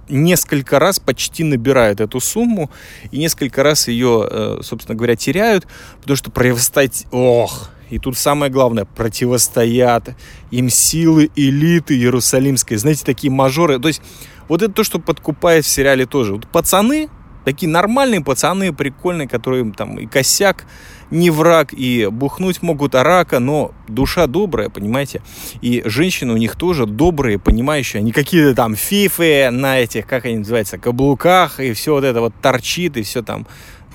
несколько 0.10 0.80
раз 0.80 1.00
почти 1.00 1.44
набирают 1.44 2.02
эту 2.02 2.20
сумму 2.20 2.70
и 3.12 3.18
несколько 3.18 3.64
раз 3.64 3.88
ее, 3.88 4.28
э, 4.30 4.58
собственно 4.62 4.96
говоря, 4.96 5.16
теряют, 5.16 5.68
потому 6.00 6.18
что 6.18 6.32
противостоять, 6.32 7.06
ох, 7.12 7.70
и 7.90 8.00
тут 8.00 8.18
самое 8.18 8.52
главное, 8.52 8.86
противостоят 8.86 10.16
им 10.52 10.70
силы 10.70 11.30
элиты 11.36 11.96
Иерусалимской. 11.96 12.78
Знаете, 12.78 13.04
такие 13.06 13.32
мажоры. 13.32 13.80
То 13.80 13.88
есть 13.88 14.02
вот 14.48 14.62
это 14.62 14.74
то, 14.74 14.84
что 14.84 15.00
подкупает 15.00 15.66
в 15.66 15.70
сериале 15.70 16.06
тоже. 16.06 16.34
Вот 16.34 16.48
пацаны, 16.48 17.10
такие 17.46 17.70
нормальные 17.70 18.22
пацаны, 18.22 18.74
прикольные, 18.74 19.28
которые 19.28 19.72
там 19.72 19.98
и 19.98 20.06
косяк 20.06 20.66
не 21.12 21.30
враг, 21.30 21.74
и 21.74 22.08
бухнуть 22.12 22.62
могут 22.62 22.96
рака, 22.96 23.40
но 23.40 23.72
душа 23.88 24.26
добрая, 24.26 24.70
понимаете? 24.70 25.22
И 25.62 25.84
женщины 25.86 26.34
у 26.34 26.38
них 26.38 26.56
тоже 26.56 26.86
добрые, 26.88 27.38
понимающие, 27.38 28.00
они 28.00 28.12
какие-то 28.12 28.56
там 28.56 28.76
фифы 28.76 29.50
на 29.52 29.80
этих, 29.80 30.08
как 30.08 30.26
они 30.26 30.38
называются, 30.38 30.80
каблуках, 30.80 31.60
и 31.60 31.74
все 31.74 31.94
вот 31.94 32.04
это 32.04 32.20
вот 32.20 32.34
торчит, 32.42 32.98
и 32.98 33.04
все 33.04 33.22
там. 33.22 33.46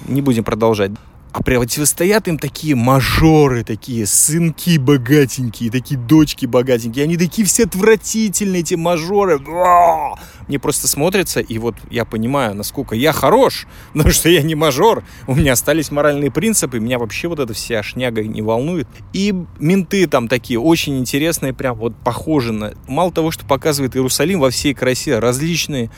Не 0.06 0.22
будем 0.22 0.44
продолжать. 0.44 0.92
А 1.38 1.42
противостоят 1.42 2.27
им 2.27 2.37
такие 2.37 2.74
мажоры, 2.74 3.62
такие 3.62 4.07
сынки 4.07 4.77
богатенькие, 4.77 5.70
такие 5.70 5.96
дочки 5.96 6.46
богатенькие. 6.46 7.05
Они 7.05 7.16
такие 7.16 7.46
все 7.46 7.62
отвратительные, 7.62 8.62
эти 8.62 8.74
мажоры. 8.74 9.38
Мне 10.48 10.59
просто 10.59 10.88
смотрится, 10.88 11.38
и 11.38 11.59
вот 11.59 11.77
я 11.90 12.05
понимаю, 12.05 12.57
насколько 12.57 12.96
я 12.96 13.12
хорош, 13.12 13.68
потому 13.92 14.11
что 14.11 14.29
я 14.29 14.42
не 14.42 14.57
мажор. 14.57 15.05
У 15.29 15.37
меня 15.37 15.53
остались 15.53 15.92
моральные 15.92 16.33
принципы, 16.33 16.81
меня 16.81 16.98
вообще 16.98 17.29
вот 17.29 17.38
эта 17.38 17.55
вся 17.55 17.85
шняга 17.85 18.24
не 18.24 18.42
волнует. 18.42 18.88
И 19.12 19.33
менты 19.61 20.09
там 20.09 20.27
такие 20.27 20.59
очень 20.59 20.98
интересные, 20.98 21.55
прям 21.55 21.77
вот 21.77 21.94
похожи 22.03 22.53
на... 22.53 22.74
Мало 22.88 23.12
того, 23.12 23.31
что 23.31 23.46
показывает 23.46 23.94
Иерусалим 23.94 24.40
во 24.40 24.51
всей 24.51 24.74
красе, 24.74 25.20
различные 25.20 25.92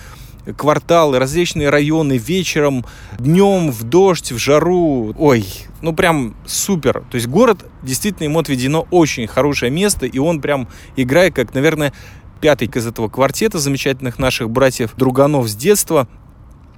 кварталы, 0.56 1.18
различные 1.18 1.70
районы 1.70 2.16
вечером, 2.16 2.84
днем, 3.18 3.70
в 3.70 3.82
дождь, 3.84 4.32
в 4.32 4.38
жару. 4.38 5.14
Ой, 5.18 5.46
ну 5.82 5.92
прям 5.92 6.36
супер. 6.46 7.04
То 7.10 7.16
есть 7.16 7.26
город, 7.26 7.64
действительно, 7.82 8.24
ему 8.24 8.38
отведено 8.38 8.86
очень 8.90 9.26
хорошее 9.26 9.70
место, 9.70 10.06
и 10.06 10.18
он 10.18 10.40
прям 10.40 10.68
играет 10.96 11.34
как, 11.34 11.54
наверное, 11.54 11.92
пятый 12.40 12.68
из 12.72 12.86
этого 12.86 13.08
квартета 13.08 13.58
замечательных 13.58 14.18
наших 14.18 14.50
братьев-друганов 14.50 15.48
с 15.48 15.54
детства. 15.54 16.08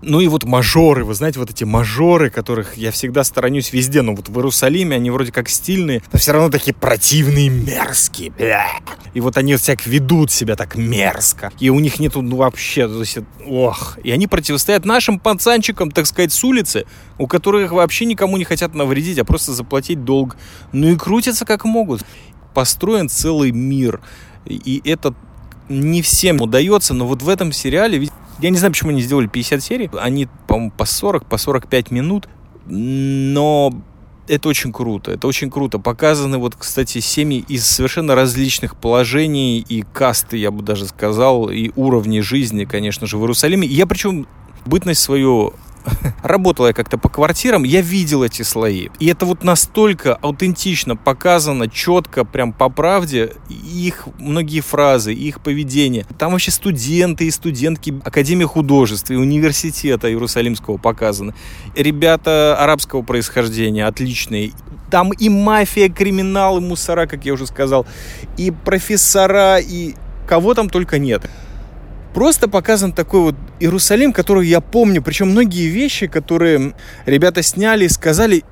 Ну 0.02 0.18
и 0.18 0.26
вот 0.26 0.42
мажоры, 0.42 1.04
вы 1.04 1.14
знаете, 1.14 1.38
вот 1.38 1.50
эти 1.50 1.62
мажоры, 1.62 2.28
которых 2.28 2.76
я 2.76 2.90
всегда 2.90 3.22
сторонюсь 3.22 3.72
везде, 3.72 4.02
но 4.02 4.16
вот 4.16 4.28
в 4.28 4.36
Иерусалиме 4.36 4.96
они 4.96 5.10
вроде 5.10 5.30
как 5.30 5.48
стильные, 5.48 6.02
но 6.12 6.18
все 6.18 6.32
равно 6.32 6.50
такие 6.50 6.74
противные, 6.74 7.48
мерзкие. 7.48 8.32
Бля. 8.32 8.66
И 9.14 9.20
вот 9.20 9.36
они 9.36 9.54
всяк 9.54 9.86
ведут 9.86 10.32
себя 10.32 10.56
так 10.56 10.74
мерзко. 10.74 11.52
И 11.60 11.70
у 11.70 11.78
них 11.78 12.00
нету, 12.00 12.20
ну 12.20 12.36
вообще, 12.36 12.88
то 12.88 12.98
есть, 12.98 13.18
ох. 13.46 13.96
И 14.02 14.10
они 14.10 14.26
противостоят 14.26 14.84
нашим 14.84 15.20
пацанчикам, 15.20 15.92
так 15.92 16.06
сказать, 16.06 16.32
с 16.32 16.42
улицы, 16.42 16.84
у 17.18 17.28
которых 17.28 17.70
вообще 17.70 18.04
никому 18.04 18.36
не 18.38 18.44
хотят 18.44 18.74
навредить, 18.74 19.20
а 19.20 19.24
просто 19.24 19.52
заплатить 19.52 20.02
долг. 20.02 20.36
Ну 20.72 20.88
и 20.88 20.96
крутятся 20.96 21.44
как 21.44 21.64
могут. 21.64 22.04
Построен 22.54 23.08
целый 23.08 23.52
мир. 23.52 24.00
И 24.46 24.82
это 24.84 25.14
не 25.68 26.02
всем 26.02 26.40
удается, 26.40 26.92
но 26.92 27.06
вот 27.06 27.22
в 27.22 27.28
этом 27.28 27.52
сериале 27.52 28.10
я 28.40 28.50
не 28.50 28.58
знаю, 28.58 28.72
почему 28.72 28.90
они 28.90 29.02
сделали 29.02 29.26
50 29.26 29.62
серий. 29.62 29.90
Они, 29.98 30.28
по-моему, 30.46 30.70
по 30.70 30.84
40, 30.84 31.26
по 31.26 31.38
45 31.38 31.90
минут. 31.90 32.28
Но 32.66 33.72
это 34.28 34.48
очень 34.48 34.72
круто. 34.72 35.10
Это 35.10 35.26
очень 35.26 35.50
круто. 35.50 35.78
Показаны 35.78 36.38
вот, 36.38 36.54
кстати, 36.56 37.00
семьи 37.00 37.44
из 37.48 37.66
совершенно 37.66 38.14
различных 38.14 38.76
положений 38.76 39.64
и 39.68 39.82
касты, 39.82 40.36
я 40.36 40.50
бы 40.50 40.62
даже 40.62 40.86
сказал, 40.86 41.50
и 41.50 41.70
уровней 41.76 42.20
жизни, 42.20 42.64
конечно 42.64 43.06
же, 43.06 43.18
в 43.18 43.20
Иерусалиме. 43.20 43.66
Я 43.66 43.86
причем 43.86 44.26
бытность 44.64 45.02
свою 45.02 45.54
работала 46.22 46.68
я 46.68 46.72
как-то 46.72 46.98
по 46.98 47.08
квартирам, 47.08 47.64
я 47.64 47.80
видел 47.80 48.22
эти 48.22 48.42
слои. 48.42 48.88
И 48.98 49.06
это 49.06 49.26
вот 49.26 49.44
настолько 49.44 50.14
аутентично 50.14 50.96
показано, 50.96 51.68
четко, 51.68 52.24
прям 52.24 52.52
по 52.52 52.68
правде, 52.68 53.32
их 53.48 54.08
многие 54.18 54.60
фразы, 54.60 55.12
их 55.12 55.40
поведение. 55.40 56.06
Там 56.18 56.32
вообще 56.32 56.50
студенты 56.50 57.26
и 57.26 57.30
студентки 57.30 58.00
Академии 58.04 58.44
художеств 58.44 59.10
и 59.10 59.16
университета 59.16 60.08
Иерусалимского 60.08 60.76
показаны. 60.76 61.34
Ребята 61.76 62.56
арабского 62.58 63.02
происхождения 63.02 63.86
отличные. 63.86 64.52
Там 64.90 65.12
и 65.12 65.28
мафия, 65.28 65.88
криминал, 65.88 66.58
и 66.58 66.60
мусора, 66.60 67.06
как 67.06 67.24
я 67.24 67.32
уже 67.32 67.46
сказал, 67.46 67.86
и 68.36 68.50
профессора, 68.50 69.58
и 69.58 69.94
кого 70.26 70.54
там 70.54 70.68
только 70.68 70.98
нет. 70.98 71.28
Просто 72.14 72.48
показан 72.48 72.92
такой 72.92 73.20
вот 73.20 73.34
Иерусалим, 73.60 74.12
который 74.12 74.46
я 74.46 74.60
помню. 74.60 75.02
Причем 75.02 75.30
многие 75.30 75.66
вещи, 75.66 76.06
которые 76.06 76.74
ребята 77.06 77.42
сняли, 77.42 77.86
сказали, 77.86 78.44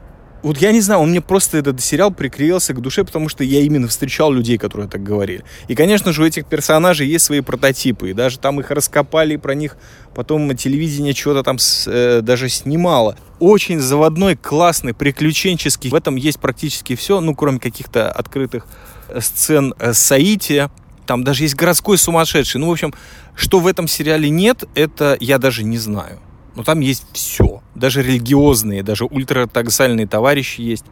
вот 0.43 0.59
я 0.59 0.73
не 0.73 0.81
знаю, 0.81 1.03
он 1.03 1.11
мне 1.11 1.21
просто 1.21 1.59
этот 1.59 1.81
сериал 1.83 2.11
приклеился 2.11 2.73
к 2.73 2.81
душе, 2.81 3.05
потому 3.05 3.29
что 3.29 3.45
я 3.45 3.61
именно 3.61 3.89
встречал 3.89 4.33
людей, 4.33 4.57
которые 4.57 4.89
так 4.89 5.03
говорили. 5.03 5.45
И, 5.69 5.75
конечно 5.75 6.13
же, 6.13 6.23
у 6.23 6.27
этих 6.27 6.47
персонажей 6.47 7.07
есть 7.07 7.27
свои 7.27 7.41
прототипы, 7.41 8.11
и 8.11 8.13
даже 8.15 8.39
там 8.39 8.59
их 8.61 8.71
раскопали, 8.71 9.35
и 9.35 9.37
про 9.37 9.55
них 9.55 9.77
потом 10.15 10.57
телевидение 10.57 11.15
что-то 11.15 11.43
там 11.43 11.59
с, 11.59 11.87
э, 11.87 12.23
даже 12.23 12.49
снимало. 12.49 13.17
Очень 13.39 13.81
заводной, 13.81 14.37
классный, 14.37 14.95
приключенческий. 14.95 15.91
В 15.91 15.95
этом 15.95 16.17
есть 16.17 16.41
практически 16.41 16.97
все, 16.97 17.21
ну, 17.21 17.35
кроме 17.35 17.59
каких-то 17.59 18.11
открытых 18.11 18.67
сцен 19.19 19.75
э, 19.79 19.93
Саити, 19.93 20.71
там 21.07 21.25
даже 21.25 21.43
есть 21.43 21.57
городской 21.57 21.99
сумасшедший. 21.99 22.61
Ну, 22.61 22.69
в 22.69 22.73
общем, 22.73 22.95
что 23.41 23.59
в 23.59 23.67
этом 23.67 23.89
сериале 23.89 24.29
нет, 24.29 24.65
это 24.75 25.17
я 25.19 25.39
даже 25.39 25.65
не 25.65 25.79
знаю. 25.79 26.19
Но 26.57 26.63
там 26.63 26.81
есть 26.81 27.07
все. 27.13 27.63
Даже 27.75 28.03
религиозные, 28.03 28.83
даже 28.83 29.07
ультратаксальные 29.07 30.07
товарищи 30.07 30.61
есть. 30.61 30.85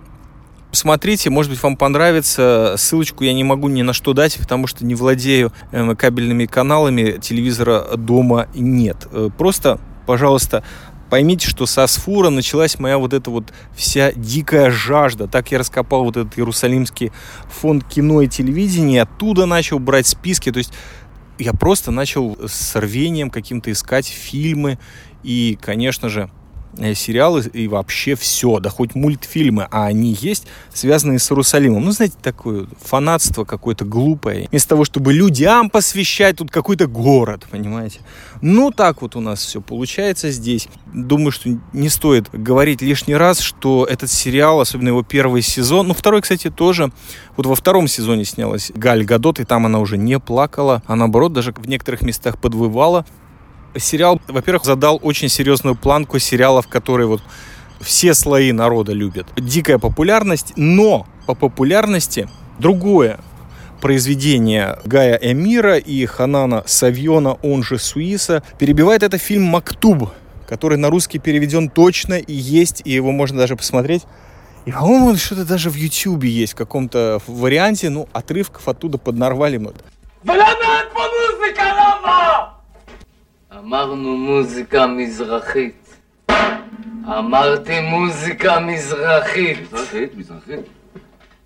Смотрите, 0.73 1.29
может 1.29 1.51
быть, 1.51 1.63
вам 1.63 1.77
понравится. 1.77 2.75
Ссылочку 2.79 3.25
я 3.25 3.35
не 3.35 3.45
могу 3.45 3.69
ни 3.69 3.83
на 3.83 3.93
что 3.93 4.15
дать, 4.15 4.39
потому 4.39 4.67
что 4.67 4.87
не 4.87 4.95
владею 4.95 5.53
э, 5.73 5.95
кабельными 5.95 6.47
каналами, 6.47 7.19
телевизора 7.21 7.97
дома 7.97 8.49
нет. 8.55 9.09
Э, 9.13 9.29
просто, 9.37 9.79
пожалуйста, 10.07 10.65
Поймите, 11.11 11.49
что 11.49 11.65
со 11.65 11.87
Сфура 11.87 12.29
началась 12.29 12.79
моя 12.79 12.99
вот 12.99 13.15
эта 13.15 13.31
вот 13.31 13.53
вся 13.75 14.13
дикая 14.13 14.71
жажда. 14.71 15.27
Так 15.27 15.51
я 15.51 15.59
раскопал 15.59 16.05
вот 16.05 16.19
этот 16.19 16.39
Иерусалимский 16.39 17.13
фонд 17.49 17.85
кино 17.85 18.21
и 18.21 18.29
телевидения, 18.29 19.03
оттуда 19.03 19.47
начал 19.47 19.79
брать 19.79 20.07
списки. 20.07 20.53
То 20.53 20.59
есть 20.59 20.75
я 21.39 21.53
просто 21.53 21.91
начал 21.91 22.37
с 22.49 22.77
рвением 22.77 23.31
каким-то 23.31 23.71
искать 23.73 24.07
фильмы. 24.07 24.79
И, 25.23 25.59
конечно 25.61 26.09
же, 26.09 26.31
сериалы 26.95 27.43
и 27.53 27.69
вообще 27.69 28.15
все, 28.15 28.61
да 28.61 28.71
хоть 28.71 28.95
мультфильмы, 28.95 29.67
а 29.71 29.87
они 29.87 30.17
есть, 30.21 30.47
связанные 30.73 31.19
с 31.19 31.31
Иерусалимом. 31.31 31.85
Ну, 31.85 31.93
знаете, 31.93 32.17
такое 32.23 32.67
фанатство 32.81 33.45
какое-то 33.45 33.85
глупое. 33.85 34.49
Вместо 34.51 34.71
того, 34.71 34.85
чтобы 34.85 35.13
людям 35.13 35.71
посвящать 35.71 36.37
тут 36.37 36.51
какой-то 36.51 36.87
город, 36.87 37.47
понимаете. 37.51 38.01
Ну, 38.41 38.71
так 38.71 39.03
вот 39.03 39.17
у 39.17 39.21
нас 39.21 39.45
все 39.45 39.61
получается 39.61 40.31
здесь. 40.31 40.69
Думаю, 40.93 41.33
что 41.33 41.51
не 41.73 41.89
стоит 41.89 42.29
говорить 42.33 42.83
лишний 42.83 43.15
раз, 43.15 43.41
что 43.41 43.85
этот 43.85 44.11
сериал, 44.11 44.61
особенно 44.61 44.89
его 44.89 45.03
первый 45.03 45.43
сезон, 45.43 45.89
ну, 45.89 45.95
второй, 45.95 46.23
кстати, 46.23 46.51
тоже, 46.51 46.93
вот 47.37 47.47
во 47.47 47.55
втором 47.55 47.89
сезоне 47.89 48.25
снялась 48.25 48.71
Галь 48.75 49.05
Гадот, 49.05 49.41
и 49.41 49.45
там 49.45 49.67
она 49.67 49.81
уже 49.81 49.99
не 49.99 50.19
плакала, 50.19 50.83
а 50.87 50.97
наоборот, 50.97 51.33
даже 51.33 51.53
в 51.53 51.69
некоторых 51.69 52.03
местах 52.03 52.41
подвывала 52.41 53.05
сериал, 53.77 54.21
во-первых, 54.29 54.65
задал 54.65 54.99
очень 55.03 55.29
серьезную 55.29 55.77
планку 55.77 56.19
сериалов, 56.19 56.69
которые 56.69 57.07
вот 57.07 57.23
все 57.81 58.15
слои 58.15 58.53
народа 58.53 58.93
любят. 58.93 59.27
Дикая 59.37 59.79
популярность, 59.79 60.53
но 60.57 61.07
по 61.27 61.35
популярности 61.35 62.29
другое 62.59 63.21
произведение 63.81 64.79
Гая 64.85 65.19
Эмира 65.21 65.79
и 65.79 66.05
Ханана 66.07 66.65
Савьона, 66.67 67.35
он 67.43 67.63
же 67.63 67.79
Суиса, 67.79 68.43
перебивает 68.59 69.03
это 69.03 69.19
фильм 69.19 69.45
«Мактуб», 69.45 70.11
который 70.49 70.79
на 70.79 70.91
русский 70.91 71.19
переведен 71.19 71.69
точно 71.69 72.15
и 72.15 72.33
есть, 72.33 72.83
и 72.85 72.91
его 72.93 73.13
можно 73.13 73.39
даже 73.39 73.57
посмотреть. 73.57 74.05
И, 74.65 74.73
по-моему, 74.73 75.17
что-то 75.17 75.45
даже 75.45 75.71
в 75.71 75.75
Ютьюбе 75.77 76.29
есть 76.29 76.55
в 76.55 76.57
каком-то 76.57 77.21
варианте, 77.27 77.89
ну, 77.91 78.09
отрывков 78.13 78.67
оттуда 78.69 78.99
поднарвали 78.99 79.57
мы. 79.59 79.73
אמרנו 83.68 84.18
מוזיקה 84.18 84.88
מזרחית. 84.88 85.96
אמרתי 87.06 87.82
מוזיקה 87.82 88.60
מזרחית. 88.60 89.58
מזרחית, 89.62 90.18
מזרחית. 90.18 90.66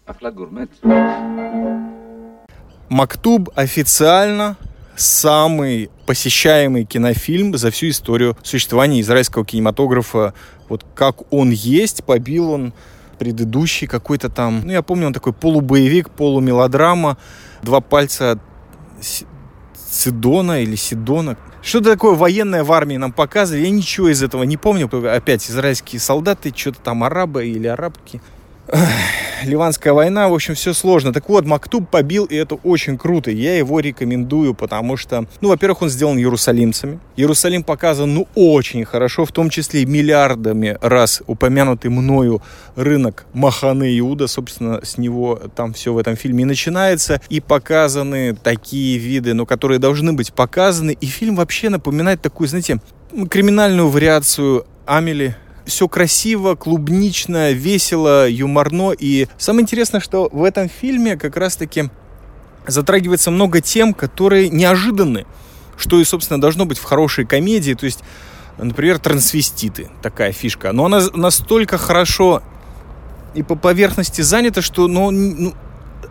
אחלה 0.05 0.29
גורמט. 0.29 0.69
Мактуб 2.89 3.49
официально 3.55 4.55
самый 4.95 5.89
посещаемый 6.05 6.85
кинофильм 6.85 7.57
за 7.57 7.69
всю 7.69 7.89
историю 7.89 8.37
существования 8.43 9.01
израильского 9.01 9.45
кинематографа. 9.45 10.33
Вот 10.69 10.85
как 10.95 11.31
он 11.33 11.49
есть, 11.51 12.03
побил 12.03 12.51
он 12.51 12.73
предыдущий 13.19 13.87
какой-то 13.87 14.29
там... 14.29 14.61
Ну, 14.65 14.71
я 14.71 14.81
помню, 14.81 15.07
он 15.07 15.13
такой 15.13 15.33
полубоевик, 15.33 16.09
полумелодрама. 16.09 17.17
Два 17.61 17.81
пальца 17.81 18.39
Сидона 19.91 20.61
или 20.61 20.75
Сидона. 20.75 21.37
Что-то 21.62 21.92
такое 21.92 22.14
военное 22.16 22.64
в 22.64 22.72
армии 22.72 22.96
нам 22.96 23.12
показывали. 23.12 23.62
Я 23.62 23.70
ничего 23.70 24.08
из 24.08 24.22
этого 24.22 24.42
не 24.42 24.56
помню. 24.56 24.90
Опять 25.08 25.48
израильские 25.48 26.00
солдаты, 26.00 26.52
что-то 26.54 26.80
там 26.80 27.04
арабы 27.04 27.46
или 27.46 27.68
арабки. 27.68 28.20
Ливанская 29.44 29.92
война, 29.92 30.28
в 30.28 30.34
общем, 30.34 30.54
все 30.54 30.72
сложно. 30.72 31.12
Так 31.12 31.28
вот, 31.28 31.44
Мактуб 31.44 31.88
побил, 31.88 32.24
и 32.26 32.36
это 32.36 32.54
очень 32.54 32.96
круто. 32.96 33.30
Я 33.30 33.56
его 33.56 33.80
рекомендую, 33.80 34.54
потому 34.54 34.96
что, 34.96 35.26
ну, 35.40 35.48
во-первых, 35.48 35.82
он 35.82 35.88
сделан 35.90 36.16
иерусалимцами. 36.16 37.00
Иерусалим 37.16 37.64
показан, 37.64 38.14
ну, 38.14 38.28
очень 38.34 38.84
хорошо, 38.84 39.24
в 39.24 39.32
том 39.32 39.50
числе 39.50 39.82
и 39.82 39.86
миллиардами 39.86 40.78
раз 40.80 41.22
упомянутый 41.26 41.90
мною 41.90 42.40
рынок 42.76 43.26
Маханы 43.32 43.98
Иуда. 43.98 44.28
Собственно, 44.28 44.80
с 44.84 44.96
него 44.96 45.40
там 45.56 45.72
все 45.72 45.92
в 45.92 45.98
этом 45.98 46.16
фильме 46.16 46.42
и 46.42 46.46
начинается. 46.46 47.20
И 47.28 47.40
показаны 47.40 48.34
такие 48.34 48.98
виды, 48.98 49.34
ну, 49.34 49.44
которые 49.44 49.78
должны 49.80 50.12
быть 50.12 50.32
показаны. 50.32 50.96
И 51.00 51.06
фильм 51.06 51.36
вообще 51.36 51.68
напоминает 51.68 52.22
такую, 52.22 52.48
знаете, 52.48 52.80
криминальную 53.28 53.88
вариацию 53.88 54.66
Амели 54.86 55.36
все 55.66 55.88
красиво, 55.88 56.54
клубнично, 56.54 57.52
весело, 57.52 58.28
юморно. 58.28 58.92
И 58.92 59.28
самое 59.38 59.62
интересное, 59.62 60.00
что 60.00 60.28
в 60.32 60.44
этом 60.44 60.68
фильме 60.68 61.16
как 61.16 61.36
раз-таки 61.36 61.90
затрагивается 62.66 63.30
много 63.30 63.60
тем, 63.60 63.94
которые 63.94 64.48
неожиданны. 64.48 65.26
Что 65.76 66.00
и, 66.00 66.04
собственно, 66.04 66.40
должно 66.40 66.64
быть 66.64 66.78
в 66.78 66.84
хорошей 66.84 67.24
комедии. 67.24 67.74
То 67.74 67.86
есть, 67.86 68.00
например, 68.58 68.98
трансвеститы. 68.98 69.90
Такая 70.02 70.32
фишка. 70.32 70.72
Но 70.72 70.86
она 70.86 71.00
настолько 71.14 71.78
хорошо 71.78 72.42
и 73.34 73.42
по 73.42 73.54
поверхности 73.54 74.20
занята, 74.20 74.60
что 74.60 74.88
ну, 74.88 75.10
ну, 75.10 75.54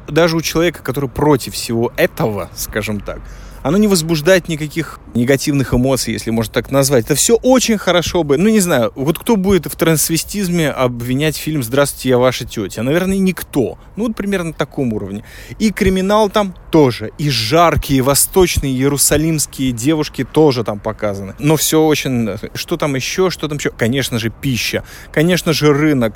даже 0.07 0.35
у 0.35 0.41
человека, 0.41 0.81
который 0.83 1.09
против 1.09 1.53
всего 1.53 1.91
этого, 1.95 2.49
скажем 2.55 2.99
так, 2.99 3.19
оно 3.63 3.77
не 3.77 3.87
возбуждает 3.87 4.47
никаких 4.47 4.99
негативных 5.13 5.73
эмоций, 5.73 6.13
если 6.13 6.31
можно 6.31 6.53
так 6.53 6.71
назвать. 6.71 7.05
Это 7.05 7.15
все 7.15 7.35
очень 7.35 7.77
хорошо 7.77 8.23
бы. 8.23 8.37
Ну, 8.37 8.49
не 8.49 8.59
знаю, 8.59 8.91
вот 8.95 9.19
кто 9.19 9.35
будет 9.35 9.65
в 9.65 9.75
трансвестизме 9.75 10.69
обвинять 10.69 11.37
фильм 11.37 11.63
«Здравствуйте, 11.63 12.09
я 12.09 12.17
ваша 12.17 12.45
тетя»? 12.45 12.83
Наверное, 12.83 13.17
никто. 13.17 13.77
Ну, 13.95 14.07
вот 14.07 14.15
примерно 14.15 14.49
на 14.49 14.53
таком 14.53 14.93
уровне. 14.93 15.23
И 15.59 15.71
криминал 15.71 16.29
там 16.29 16.55
тоже. 16.71 17.11
И 17.17 17.29
жаркие 17.29 18.01
восточные 18.01 18.73
иерусалимские 18.73 19.71
девушки 19.71 20.23
тоже 20.23 20.63
там 20.63 20.79
показаны. 20.79 21.35
Но 21.39 21.55
все 21.55 21.83
очень... 21.83 22.29
Что 22.53 22.77
там 22.77 22.95
еще? 22.95 23.29
Что 23.29 23.47
там 23.47 23.57
еще? 23.57 23.71
Конечно 23.71 24.17
же, 24.19 24.29
пища. 24.29 24.83
Конечно 25.11 25.53
же, 25.53 25.73
рынок 25.73 26.15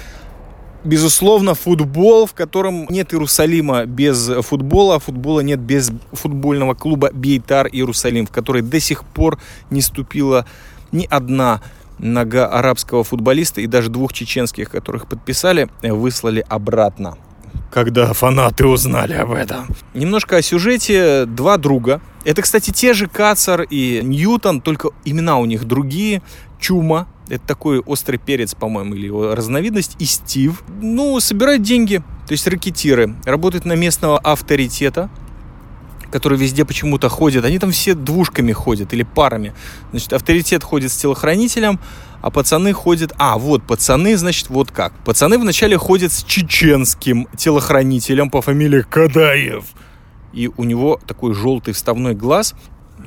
безусловно, 0.86 1.56
футбол, 1.56 2.26
в 2.26 2.34
котором 2.34 2.86
нет 2.89 3.13
Иерусалима 3.13 3.86
без 3.86 4.30
футбола, 4.41 4.95
а 4.95 5.00
футбола 5.00 5.41
нет 5.41 5.60
без 5.60 5.91
футбольного 6.13 6.74
клуба 6.74 7.10
Бейтар 7.12 7.67
Иерусалим, 7.67 8.28
в 8.28 8.32
который 8.32 8.62
до 8.62 8.80
сих 8.80 9.04
пор 9.04 9.39
не 9.69 9.82
ступила 9.82 10.45
ни 10.91 11.06
одна 11.10 11.62
нога 11.98 12.48
арабского 12.48 13.04
футболиста 13.04 13.62
и 13.62 13.67
даже 13.67 13.89
двух 13.89 14.13
чеченских, 14.13 14.69
которых 14.69 15.08
подписали, 15.08 15.69
выслали 15.82 16.45
обратно. 16.48 17.17
Когда 17.71 18.13
фанаты 18.13 18.65
узнали 18.67 19.13
об 19.13 19.32
этом. 19.32 19.67
Немножко 19.93 20.38
о 20.38 20.41
сюжете. 20.41 21.26
Два 21.26 21.58
друга. 21.58 22.02
Это, 22.24 22.41
кстати, 22.41 22.71
те 22.71 22.93
же 22.93 23.08
Кацар 23.08 23.63
и 23.63 24.02
Ньютон, 24.04 24.62
только 24.62 24.89
имена 25.04 25.38
у 25.38 25.45
них 25.45 25.65
другие. 25.65 26.21
Чума, 26.60 27.08
это 27.29 27.45
такой 27.45 27.79
острый 27.79 28.17
перец, 28.17 28.53
по-моему, 28.55 28.95
или 28.95 29.05
его 29.05 29.35
разновидность. 29.35 29.95
И 29.99 30.05
Стив, 30.05 30.63
ну, 30.81 31.19
собирают 31.19 31.61
деньги, 31.61 31.97
то 32.27 32.31
есть 32.31 32.47
ракетиры. 32.47 33.15
Работают 33.25 33.65
на 33.65 33.73
местного 33.73 34.17
авторитета, 34.19 35.09
который 36.11 36.38
везде 36.38 36.65
почему-то 36.65 37.09
ходит. 37.09 37.45
Они 37.45 37.59
там 37.59 37.71
все 37.71 37.93
двушками 37.93 38.51
ходят 38.51 38.93
или 38.93 39.03
парами. 39.03 39.53
Значит, 39.91 40.13
авторитет 40.13 40.63
ходит 40.63 40.91
с 40.91 40.97
телохранителем, 40.97 41.79
а 42.21 42.31
пацаны 42.31 42.73
ходят... 42.73 43.13
А, 43.17 43.38
вот, 43.38 43.63
пацаны, 43.63 44.17
значит, 44.17 44.49
вот 44.49 44.71
как. 44.71 44.93
Пацаны 45.03 45.38
вначале 45.38 45.77
ходят 45.77 46.11
с 46.11 46.23
чеченским 46.23 47.27
телохранителем 47.38 48.29
по 48.29 48.41
фамилии 48.41 48.81
Кадаев. 48.81 49.65
И 50.31 50.49
у 50.55 50.63
него 50.63 50.99
такой 51.05 51.33
желтый 51.33 51.73
вставной 51.73 52.13
глаз 52.13 52.55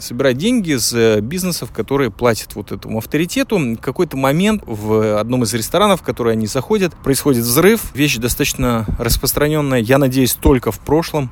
собирать 0.02 0.36
деньги 0.36 0.74
с 0.74 0.92
э, 0.92 1.20
бизнесов, 1.20 1.70
которые 1.72 2.10
платят 2.10 2.54
вот 2.54 2.72
этому 2.72 2.98
авторитету. 2.98 3.58
В 3.58 3.76
какой-то 3.76 4.16
момент 4.16 4.62
в 4.66 5.18
одном 5.18 5.42
из 5.44 5.54
ресторанов, 5.54 6.00
в 6.00 6.04
который 6.04 6.32
они 6.32 6.46
заходят, 6.46 6.94
происходит 6.94 7.44
взрыв. 7.44 7.94
Вещь 7.94 8.16
достаточно 8.16 8.86
распространенная, 8.98 9.80
я 9.80 9.98
надеюсь, 9.98 10.34
только 10.34 10.72
в 10.72 10.80
прошлом 10.80 11.30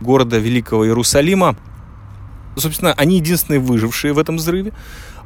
города 0.00 0.38
Великого 0.38 0.86
Иерусалима. 0.86 1.56
Собственно, 2.56 2.92
они 2.94 3.16
единственные 3.16 3.60
выжившие 3.60 4.12
в 4.12 4.18
этом 4.18 4.36
взрыве. 4.36 4.72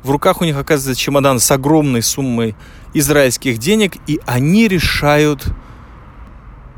В 0.03 0.11
руках 0.11 0.43
у 0.43 0.45
них 0.45 0.57
оказывается 0.57 1.01
чемодан 1.01 1.41
с 1.41 1.51
огромной 1.51 2.03
суммой 2.03 2.55
израильских 2.93 3.59
денег, 3.59 3.97
и 4.07 4.21
они 4.27 4.69
решают 4.69 5.47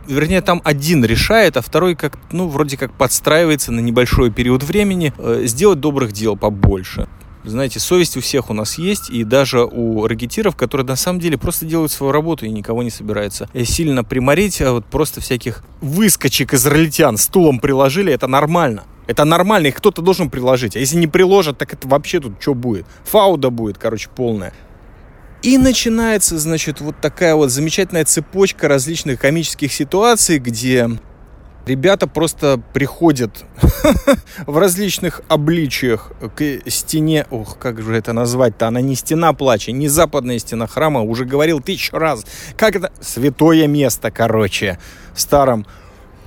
вернее, 0.07 0.41
там 0.41 0.61
один 0.65 1.05
решает, 1.05 1.57
а 1.57 1.63
второй 1.63 1.95
как, 1.95 2.19
ну, 2.33 2.49
вроде 2.49 2.77
как 2.77 2.93
подстраивается 2.93 3.73
на 3.73 3.81
небольшой 3.81 4.31
период 4.31 4.63
времени, 4.63 5.13
э, 5.19 5.43
сделать 5.45 5.81
добрых 5.81 6.13
дел 6.13 6.37
побольше. 6.37 7.09
Знаете, 7.45 7.79
совесть 7.79 8.17
у 8.17 8.21
всех 8.21 8.51
у 8.51 8.55
нас 8.55 8.77
есть, 8.77 9.09
и 9.09 9.23
даже 9.23 9.65
у 9.65 10.07
ракетиров, 10.09 10.57
которые 10.57 10.85
на 10.85 10.97
самом 10.97 11.21
деле 11.21 11.39
просто 11.39 11.65
делают 11.65 11.93
свою 11.93 12.11
работу 12.11 12.45
и 12.45 12.51
никого 12.51 12.83
не 12.83 12.91
собираются 12.91 13.49
э, 13.53 13.65
сильно 13.65 14.03
приморить, 14.03 14.61
а 14.61 14.73
вот 14.73 14.87
просто 14.87 15.21
всяких 15.21 15.63
выскочек 15.81 16.55
израильтян 16.55 17.17
стулом 17.17 17.61
приложили, 17.61 18.13
это 18.13 18.27
нормально. 18.27 18.85
Это 19.07 19.25
нормально, 19.25 19.69
их 19.69 19.77
кто-то 19.77 20.03
должен 20.03 20.29
приложить. 20.29 20.75
А 20.75 20.81
если 20.81 20.97
не 20.97 21.07
приложат, 21.07 21.59
так 21.59 21.73
это 21.73 21.87
вообще 21.87 22.19
тут 22.19 22.35
что 22.41 22.55
будет? 22.55 22.87
Фауда 23.05 23.51
будет, 23.51 23.79
короче, 23.79 24.09
полная. 24.15 24.53
И 25.47 25.59
начинается, 25.59 26.41
значит, 26.41 26.81
вот 26.81 26.97
такая 27.01 27.37
вот 27.37 27.53
замечательная 27.53 28.05
цепочка 28.05 28.67
различных 28.67 29.21
комических 29.21 29.73
ситуаций, 29.73 30.41
где 30.41 30.91
ребята 31.67 32.09
просто 32.09 32.61
приходят 32.73 33.45
в 34.49 34.59
различных 34.59 35.21
обличиях 35.29 36.11
к 36.35 36.69
стене. 36.69 37.27
Ох, 37.31 37.61
как 37.61 37.81
же 37.81 37.95
это 37.95 38.13
назвать-то? 38.13 38.67
Она 38.67 38.81
не 38.81 38.97
стена 38.97 39.33
плача, 39.35 39.71
не 39.71 39.87
западная 39.87 40.41
стена 40.41 40.67
храма. 40.67 41.03
Уже 41.03 41.25
говорил 41.25 41.61
тысячу 41.61 41.97
раз. 41.97 42.27
Как 42.57 42.75
это? 42.75 42.91
Святое 43.01 43.69
место, 43.69 44.11
короче, 44.11 44.81
в 45.15 45.21
старом 45.21 45.65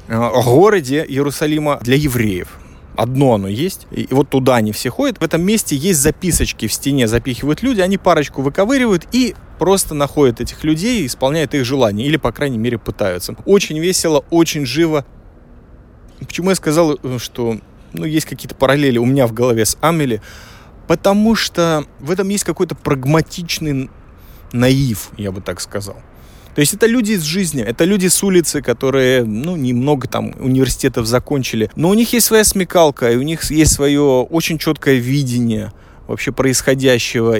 э, 0.08 0.16
городе 0.46 1.04
Иерусалима 1.06 1.80
для 1.82 1.98
евреев 1.98 2.59
одно 3.00 3.36
оно 3.36 3.48
есть, 3.48 3.88
и 3.92 4.08
вот 4.12 4.30
туда 4.30 4.58
они 4.58 4.74
все 4.74 4.90
ходят. 4.90 5.20
В 5.20 5.24
этом 5.24 5.42
месте 5.42 5.76
есть 5.76 6.02
записочки 6.02 6.68
в 6.68 6.74
стене, 6.74 7.08
запихивают 7.08 7.64
люди, 7.64 7.80
они 7.80 7.98
парочку 7.98 8.42
выковыривают 8.42 9.08
и 9.14 9.36
просто 9.58 9.94
находят 9.96 10.42
этих 10.42 10.66
людей 10.66 11.02
и 11.02 11.06
исполняют 11.06 11.54
их 11.54 11.64
желания, 11.64 12.06
или, 12.06 12.18
по 12.18 12.34
крайней 12.34 12.58
мере, 12.58 12.78
пытаются. 12.78 13.36
Очень 13.46 13.80
весело, 13.80 14.26
очень 14.30 14.66
живо. 14.66 15.06
Почему 16.20 16.50
я 16.50 16.56
сказал, 16.56 17.00
э, 17.02 17.18
что 17.20 17.58
ну, 17.94 18.06
есть 18.06 18.26
какие-то 18.26 18.56
параллели 18.56 18.98
у 18.98 19.06
меня 19.06 19.28
в 19.28 19.34
голове 19.34 19.66
с 19.66 19.78
Амели? 19.80 20.22
Потому 20.86 21.36
что 21.36 21.86
в 22.00 22.12
этом 22.12 22.28
есть 22.28 22.44
какой-то 22.44 22.76
прагматичный 22.76 23.90
наив, 24.52 25.12
я 25.16 25.32
бы 25.32 25.40
так 25.40 25.62
сказал. 25.62 26.02
То 26.60 26.62
есть 26.62 26.74
это 26.74 26.88
люди 26.88 27.14
из 27.14 27.24
жизни, 27.24 27.64
это 27.64 27.86
люди 27.86 28.08
с 28.08 28.22
улицы, 28.22 28.62
которые, 28.62 29.24
ну, 29.24 29.56
немного 29.56 30.10
там 30.10 30.36
университетов 30.40 31.06
закончили, 31.06 31.72
но 31.78 31.88
у 31.88 31.94
них 31.94 32.12
есть 32.12 32.26
своя 32.26 32.44
смекалка, 32.44 33.10
и 33.14 33.16
у 33.16 33.22
них 33.22 33.50
есть 33.50 33.72
свое 33.72 34.02
очень 34.02 34.58
четкое 34.58 34.96
видение 34.96 35.72
вообще 36.06 36.34
происходящего. 36.34 37.40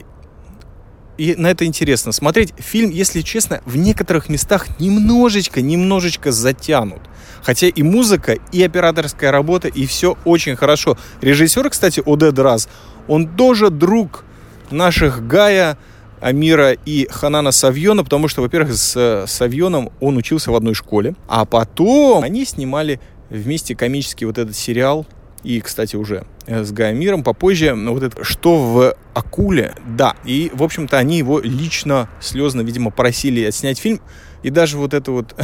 И 1.18 1.36
на 1.36 1.48
это 1.48 1.66
интересно 1.66 2.14
смотреть. 2.14 2.54
Фильм, 2.60 2.92
если 2.92 3.20
честно, 3.20 3.62
в 3.66 3.76
некоторых 3.76 4.30
местах 4.30 4.80
немножечко, 4.80 5.62
немножечко 5.62 6.32
затянут. 6.32 7.02
Хотя 7.44 7.68
и 7.68 7.84
музыка, 7.84 8.38
и 8.54 8.64
операторская 8.64 9.34
работа, 9.34 9.68
и 9.68 9.86
все 9.86 10.18
очень 10.24 10.56
хорошо. 10.56 10.98
Режиссер, 11.20 11.70
кстати, 11.70 12.02
Одед 12.06 12.40
Раз, 12.40 12.70
он 13.10 13.28
тоже 13.28 13.70
друг 13.70 14.24
наших 14.72 15.28
Гая, 15.28 15.78
Амира 16.22 16.74
и 16.74 17.08
Ханана 17.10 17.52
Савьона, 17.52 18.04
потому 18.04 18.28
что, 18.28 18.42
во-первых, 18.42 18.74
с 18.74 18.96
э, 18.96 19.26
Савьоном 19.28 19.92
он 20.00 20.18
учился 20.18 20.52
в 20.52 20.56
одной 20.56 20.74
школе, 20.74 21.16
а 21.28 21.46
потом 21.46 22.24
они 22.24 22.46
снимали 22.46 23.00
вместе 23.30 23.76
комический 23.76 24.26
вот 24.26 24.38
этот 24.38 24.56
сериал 24.56 25.06
и, 25.44 25.62
кстати, 25.62 25.96
уже 25.96 26.26
э, 26.48 26.64
с 26.64 26.72
Гаймиром 26.72 27.24
попозже. 27.24 27.74
Вот 27.74 28.04
это 28.04 28.24
«Что 28.24 28.58
в 28.58 28.96
акуле?» 29.14 29.74
Да, 29.86 30.16
и, 30.26 30.52
в 30.54 30.64
общем-то, 30.64 30.98
они 30.98 31.18
его 31.18 31.40
лично, 31.40 32.10
слезно, 32.20 32.62
видимо, 32.62 32.92
просили 32.92 33.44
отснять 33.44 33.80
фильм. 33.80 34.02
И 34.44 34.50
даже 34.50 34.78
вот 34.78 34.94
это 34.94 35.12
вот 35.12 35.36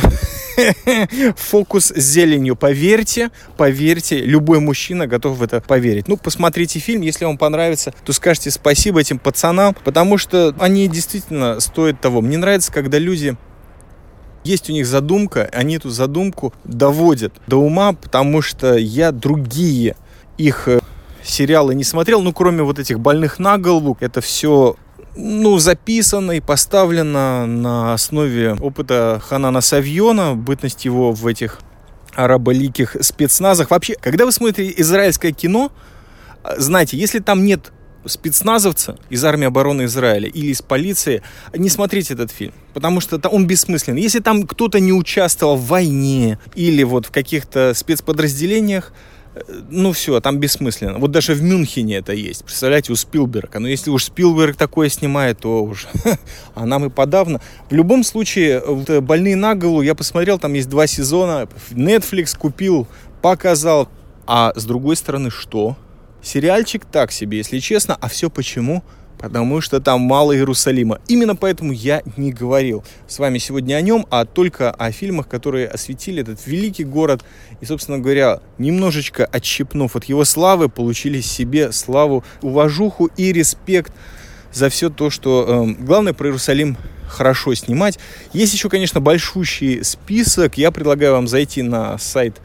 фокус 1.35 1.91
с 1.95 2.01
зеленью, 2.01 2.55
поверьте, 2.55 3.31
поверьте, 3.57 4.19
любой 4.19 4.59
мужчина 4.59 5.07
готов 5.07 5.37
в 5.37 5.43
это 5.43 5.61
поверить. 5.61 6.07
Ну, 6.07 6.17
посмотрите 6.17 6.79
фильм, 6.79 7.01
если 7.01 7.25
вам 7.25 7.37
понравится, 7.37 7.93
то 8.05 8.13
скажите 8.13 8.51
спасибо 8.51 9.01
этим 9.01 9.19
пацанам, 9.19 9.75
потому 9.83 10.17
что 10.17 10.55
они 10.59 10.87
действительно 10.87 11.59
стоят 11.59 11.99
того. 11.99 12.21
Мне 12.21 12.37
нравится, 12.37 12.71
когда 12.71 12.97
люди 12.97 13.35
есть 14.45 14.69
у 14.69 14.73
них 14.73 14.85
задумка, 14.85 15.49
они 15.51 15.77
эту 15.77 15.89
задумку 15.89 16.53
доводят 16.63 17.33
до 17.47 17.57
ума, 17.57 17.93
потому 17.93 18.41
что 18.41 18.75
я 18.75 19.11
другие 19.11 19.95
их 20.37 20.67
э, 20.67 20.79
сериалы 21.23 21.75
не 21.75 21.83
смотрел, 21.83 22.21
ну, 22.21 22.31
кроме 22.31 22.63
вот 22.63 22.79
этих 22.79 22.99
больных 22.99 23.39
на 23.39 23.57
голову, 23.57 23.97
это 23.99 24.21
все 24.21 24.75
ну, 25.15 25.57
записано 25.57 26.33
и 26.33 26.41
поставлено 26.41 27.45
на 27.45 27.93
основе 27.93 28.53
опыта 28.53 29.21
Ханана 29.25 29.61
Савьона, 29.61 30.35
бытность 30.35 30.85
его 30.85 31.11
в 31.11 31.25
этих 31.27 31.59
араболиких 32.13 32.95
спецназах. 33.01 33.71
Вообще, 33.71 33.95
когда 33.99 34.25
вы 34.25 34.31
смотрите 34.31 34.73
израильское 34.81 35.31
кино, 35.31 35.71
знаете, 36.57 36.97
если 36.97 37.19
там 37.19 37.45
нет 37.45 37.71
спецназовца 38.05 38.99
из 39.09 39.23
армии 39.25 39.47
обороны 39.47 39.85
Израиля 39.85 40.29
или 40.29 40.51
из 40.51 40.61
полиции, 40.61 41.23
не 41.55 41.69
смотрите 41.69 42.13
этот 42.13 42.31
фильм, 42.31 42.53
потому 42.73 43.01
что 43.01 43.19
он 43.29 43.47
бессмысленный. 43.47 44.01
Если 44.01 44.19
там 44.19 44.43
кто-то 44.43 44.79
не 44.79 44.93
участвовал 44.93 45.57
в 45.57 45.65
войне 45.65 46.39
или 46.53 46.83
вот 46.83 47.07
в 47.07 47.11
каких-то 47.11 47.73
спецподразделениях, 47.73 48.93
ну 49.69 49.91
все, 49.91 50.19
там 50.21 50.39
бессмысленно. 50.39 50.97
Вот 50.97 51.11
даже 51.11 51.33
в 51.33 51.43
Мюнхене 51.43 51.97
это 51.97 52.13
есть. 52.13 52.43
Представляете, 52.45 52.93
у 52.93 52.95
Спилберга. 52.95 53.59
Но 53.59 53.67
если 53.67 53.89
уж 53.89 54.05
Спилберг 54.05 54.55
такое 54.55 54.89
снимает, 54.89 55.39
то 55.39 55.63
уж, 55.63 55.87
а 56.55 56.65
нам 56.65 56.85
и 56.85 56.89
подавно. 56.89 57.41
В 57.69 57.73
любом 57.73 58.03
случае, 58.03 58.61
вот, 58.65 58.89
э, 58.89 59.01
«Больные 59.01 59.35
на 59.35 59.55
голову» 59.55 59.81
я 59.81 59.95
посмотрел, 59.95 60.39
там 60.39 60.53
есть 60.53 60.69
два 60.69 60.87
сезона. 60.87 61.47
Netflix 61.71 62.37
купил, 62.37 62.87
показал. 63.21 63.89
А 64.25 64.53
с 64.55 64.65
другой 64.65 64.95
стороны, 64.95 65.29
что? 65.29 65.77
Сериальчик 66.21 66.85
так 66.85 67.11
себе, 67.11 67.39
если 67.39 67.59
честно. 67.59 67.95
А 67.99 68.07
все 68.07 68.29
почему? 68.29 68.83
Потому 69.17 69.61
что 69.61 69.79
там 69.79 70.01
мало 70.01 70.35
Иерусалима. 70.35 70.99
Именно 71.07 71.35
поэтому 71.35 71.71
я 71.71 72.01
не 72.17 72.31
говорил 72.31 72.83
с 73.07 73.19
вами 73.19 73.37
сегодня 73.37 73.75
о 73.75 73.81
нем, 73.81 74.05
а 74.09 74.25
только 74.25 74.71
о 74.71 74.91
фильмах, 74.91 75.27
которые 75.27 75.67
осветили 75.67 76.21
этот 76.21 76.45
великий 76.45 76.83
город. 76.83 77.23
И, 77.61 77.65
собственно 77.65 77.99
говоря, 77.99 78.41
немножечко 78.57 79.25
отщипнув 79.25 79.95
от 79.95 80.05
его 80.05 80.25
славы, 80.25 80.69
получили 80.69 81.21
себе 81.21 81.71
славу, 81.71 82.23
уважуху 82.41 83.09
и 83.17 83.31
респект 83.31 83.93
за 84.51 84.69
все 84.69 84.89
то, 84.89 85.09
что... 85.09 85.65
Э, 85.67 85.83
главное, 85.83 86.13
про 86.13 86.27
Иерусалим 86.27 86.77
хорошо 87.07 87.53
снимать. 87.53 87.99
Есть 88.33 88.53
еще, 88.53 88.69
конечно, 88.69 88.99
большущий 88.99 89.83
список. 89.83 90.57
Я 90.57 90.71
предлагаю 90.71 91.13
вам 91.13 91.27
зайти 91.27 91.61
на 91.61 91.97
сайт 91.97 92.41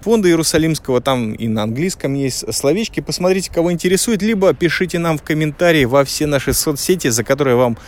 фонда 0.00 0.28
Иерусалимского, 0.28 1.00
там 1.00 1.32
и 1.32 1.48
на 1.48 1.64
английском 1.64 2.14
есть 2.14 2.52
словечки. 2.54 3.00
Посмотрите, 3.00 3.50
кого 3.52 3.72
интересует, 3.72 4.22
либо 4.22 4.52
пишите 4.54 4.98
нам 4.98 5.18
в 5.18 5.22
комментарии 5.22 5.84
во 5.84 6.04
все 6.04 6.26
наши 6.26 6.52
соцсети, 6.52 7.08
за 7.08 7.24
которые 7.24 7.56
вам 7.56 7.78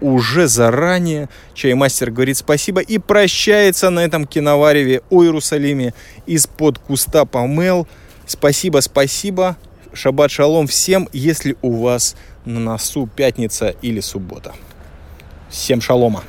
уже 0.00 0.48
заранее 0.48 1.28
Чаймастер 1.54 2.10
говорит 2.10 2.36
спасибо 2.36 2.80
и 2.80 2.98
прощается 2.98 3.90
на 3.90 4.00
этом 4.00 4.26
киновареве 4.26 5.02
о 5.10 5.22
Иерусалиме 5.22 5.94
из-под 6.26 6.78
куста 6.78 7.24
помел. 7.24 7.86
Спасибо, 8.26 8.80
спасибо. 8.80 9.56
Шаббат 9.92 10.30
шалом 10.30 10.66
всем, 10.66 11.08
если 11.12 11.56
у 11.62 11.72
вас 11.82 12.16
на 12.44 12.60
носу 12.60 13.06
пятница 13.06 13.74
или 13.82 14.00
суббота. 14.00 14.52
Всем 15.48 15.80
шалома. 15.80 16.22